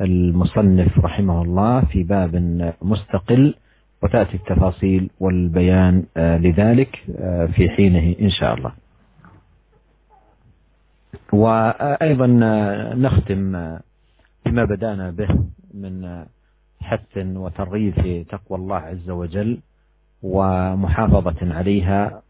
[0.01, 2.34] المصنف رحمه الله في باب
[2.82, 3.55] مستقل
[4.03, 6.96] وتأتي التفاصيل والبيان لذلك
[7.55, 8.72] في حينه إن شاء الله.
[11.32, 12.26] وأيضا
[12.96, 13.53] نختم
[14.46, 15.28] بما بدأنا به
[15.74, 16.24] من
[16.80, 19.59] حث وترغيب في تقوى الله عز وجل
[20.22, 22.22] ومحافظة عليها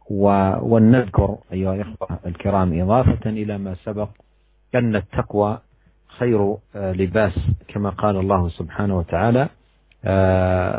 [0.62, 4.08] ولنذكر أيها الإخوة الكرام إضافة إلى ما سبق
[4.74, 5.58] أن التقوى
[6.20, 9.48] خير لباس كما قال الله سبحانه وتعالى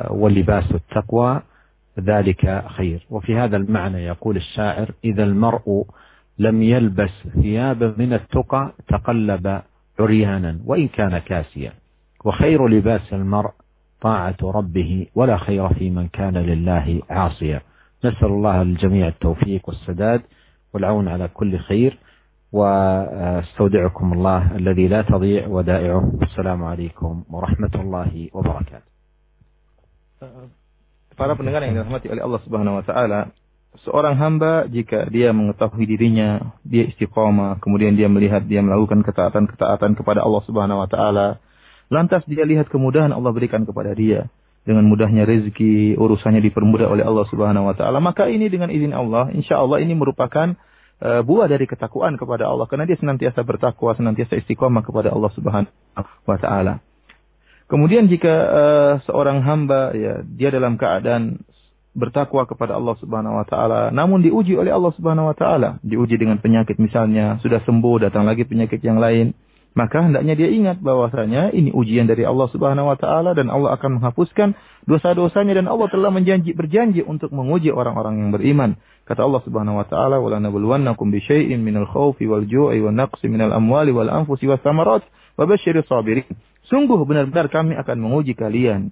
[0.10, 1.42] ولباس التقوى
[2.00, 3.06] ذلك خير.
[3.10, 5.86] وفي هذا المعنى يقول الشاعر إذا المرء
[6.40, 9.62] لم يلبس ثيابا من التقى تقلب
[10.00, 11.74] عريانا وإن كان كاسيا.
[12.26, 13.52] وخير لباس المرء
[14.02, 17.62] طاعة ربه ولا خير في من كان لله عاصيا.
[18.06, 20.22] نسأل الله للجميع التوفيق والسداد
[20.74, 21.98] والعون على كل خير.
[22.53, 28.91] واستودعكم الله الذي لا تضيع ودائعه والسلام عليكم ورحمة الله وبركاته
[31.17, 33.33] Para pendengar yang dirahmati oleh Allah Subhanahu wa taala,
[33.89, 40.21] seorang hamba jika dia mengetahui dirinya, dia istiqomah, kemudian dia melihat dia melakukan ketaatan-ketaatan kepada
[40.21, 41.41] Allah Subhanahu wa taala,
[41.89, 44.29] lantas dia lihat kemudahan Allah berikan kepada dia,
[44.69, 49.33] dengan mudahnya rezeki, urusannya dipermudah oleh Allah Subhanahu wa taala, maka ini dengan izin Allah,
[49.33, 50.53] insya Allah ini merupakan
[51.02, 52.70] uh, buah dari ketakwaan kepada Allah.
[52.70, 55.74] Karena dia senantiasa bertakwa, senantiasa istiqomah kepada Allah Subhanahu
[56.30, 56.80] wa taala.
[57.68, 61.44] Kemudian jika uh, seorang hamba ya dia dalam keadaan
[61.92, 66.40] bertakwa kepada Allah Subhanahu wa taala namun diuji oleh Allah Subhanahu wa taala, diuji dengan
[66.40, 69.36] penyakit misalnya, sudah sembuh datang lagi penyakit yang lain,
[69.72, 74.00] maka hendaknya dia ingat bahwasanya ini ujian dari Allah Subhanahu wa taala dan Allah akan
[74.04, 74.52] menghapuskan
[74.84, 78.76] dosa-dosanya dan Allah telah menjanji berjanji untuk menguji orang-orang yang beriman.
[79.08, 83.32] Kata Allah Subhanahu wa taala, "Wa lanabluwannakum bi syai'in minal khaufi wal ju'i wan naqsi
[83.32, 85.08] minal amwali wal anfusi was samarat
[85.40, 86.28] wa basyiris sabirin."
[86.68, 88.92] Sungguh benar-benar kami akan menguji kalian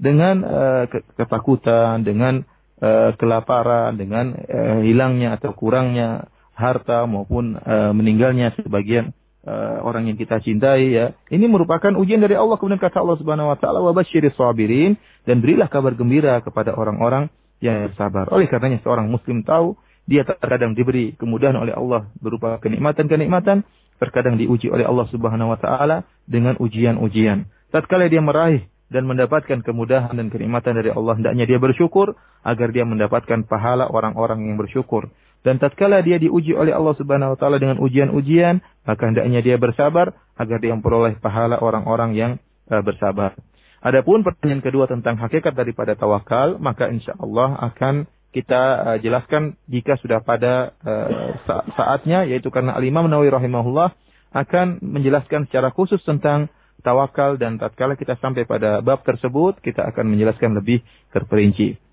[0.00, 0.84] dengan uh,
[1.20, 2.48] ketakutan, dengan
[2.80, 7.58] uh, kelaparan, dengan uh, hilangnya atau kurangnya harta maupun
[7.98, 9.10] meninggalnya sebagian
[9.44, 11.14] uh, orang yang kita cintai ya.
[11.30, 14.96] Ini merupakan ujian dari Allah kemudian kata Allah Subhanahu wa taala wa basyiris sabirin
[15.28, 17.30] dan berilah kabar gembira kepada orang-orang
[17.62, 18.28] yang sabar.
[18.32, 23.64] Oleh karenanya seorang muslim tahu dia terkadang diberi kemudahan oleh Allah berupa kenikmatan-kenikmatan
[23.96, 27.48] terkadang diuji oleh Allah Subhanahu wa taala dengan ujian-ujian.
[27.72, 32.14] Tatkala dia meraih dan mendapatkan kemudahan dan kenikmatan dari Allah, hendaknya dia bersyukur
[32.44, 35.10] agar dia mendapatkan pahala orang-orang yang bersyukur.
[35.44, 40.16] Dan tatkala dia diuji oleh Allah Subhanahu wa taala dengan ujian-ujian, maka hendaknya dia bersabar
[40.40, 42.32] agar dia memperoleh pahala orang-orang yang
[42.72, 43.36] uh, bersabar.
[43.84, 50.00] Adapun pertanyaan kedua tentang hakikat daripada tawakal, maka insya Allah akan kita uh, jelaskan jika
[50.00, 51.36] sudah pada uh,
[51.76, 53.92] saatnya yaitu karena Al-Imam Nawawi rahimahullah
[54.32, 56.48] akan menjelaskan secara khusus tentang
[56.80, 60.80] tawakal dan tatkala kita sampai pada bab tersebut kita akan menjelaskan lebih
[61.12, 61.83] terperinci.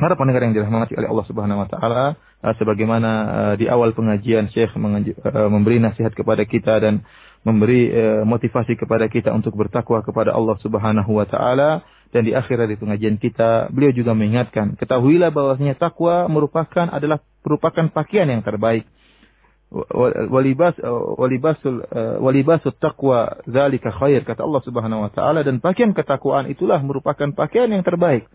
[0.00, 4.48] Para pendengar yang dirahmati oleh Allah Subhanahu wa taala, uh, sebagaimana uh, di awal pengajian
[4.48, 4.80] Syekh uh,
[5.52, 7.04] memberi nasihat kepada kita dan
[7.40, 7.88] memberi
[8.28, 11.80] motivasi kepada kita untuk bertakwa kepada Allah Subhanahu wa taala
[12.12, 17.88] dan di akhir dari pengajian kita beliau juga mengingatkan ketahuilah bahwasanya takwa merupakan adalah merupakan
[17.96, 18.84] pakaian yang terbaik.
[20.28, 20.76] Walibas
[22.20, 27.72] walibasul taqwa zalika khair kata Allah Subhanahu wa taala dan pakaian ketakwaan itulah merupakan pakaian
[27.72, 28.28] yang terbaik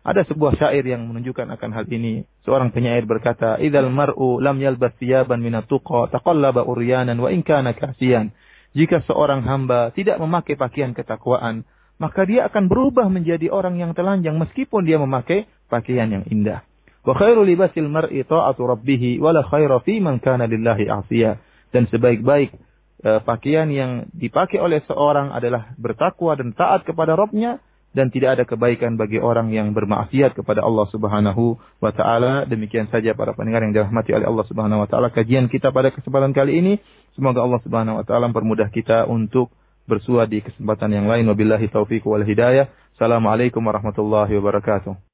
[0.00, 2.24] ada sebuah syair yang menunjukkan akan hal ini.
[2.48, 7.76] Seorang penyair berkata, "Idzal mar'u lam yalbas thiyaban minat tuqa taqallaba uryanan wa in kana
[7.76, 8.32] kasiyan."
[8.72, 11.68] Jika seorang hamba tidak memakai pakaian ketakwaan,
[12.00, 16.64] maka dia akan berubah menjadi orang yang telanjang meskipun dia memakai pakaian yang indah.
[17.04, 21.36] Wa khairu libasil mar'i ta'atu rabbih wa la khaira fi man kana lillahi asiya.
[21.70, 22.56] Dan sebaik-baik
[23.04, 27.60] uh, pakaian yang dipakai oleh seorang adalah bertakwa dan taat kepada Rabbnya
[27.90, 32.46] dan tidak ada kebaikan bagi orang yang bermaksiat kepada Allah Subhanahu wa taala.
[32.46, 36.30] Demikian saja para pendengar yang dirahmati oleh Allah Subhanahu wa taala kajian kita pada kesempatan
[36.30, 36.72] kali ini.
[37.18, 39.50] Semoga Allah Subhanahu wa taala mempermudah kita untuk
[39.90, 41.26] bersua di kesempatan yang lain.
[41.26, 42.70] Wabillahi taufiq wal hidayah.
[42.94, 45.09] Assalamualaikum warahmatullahi wabarakatuh.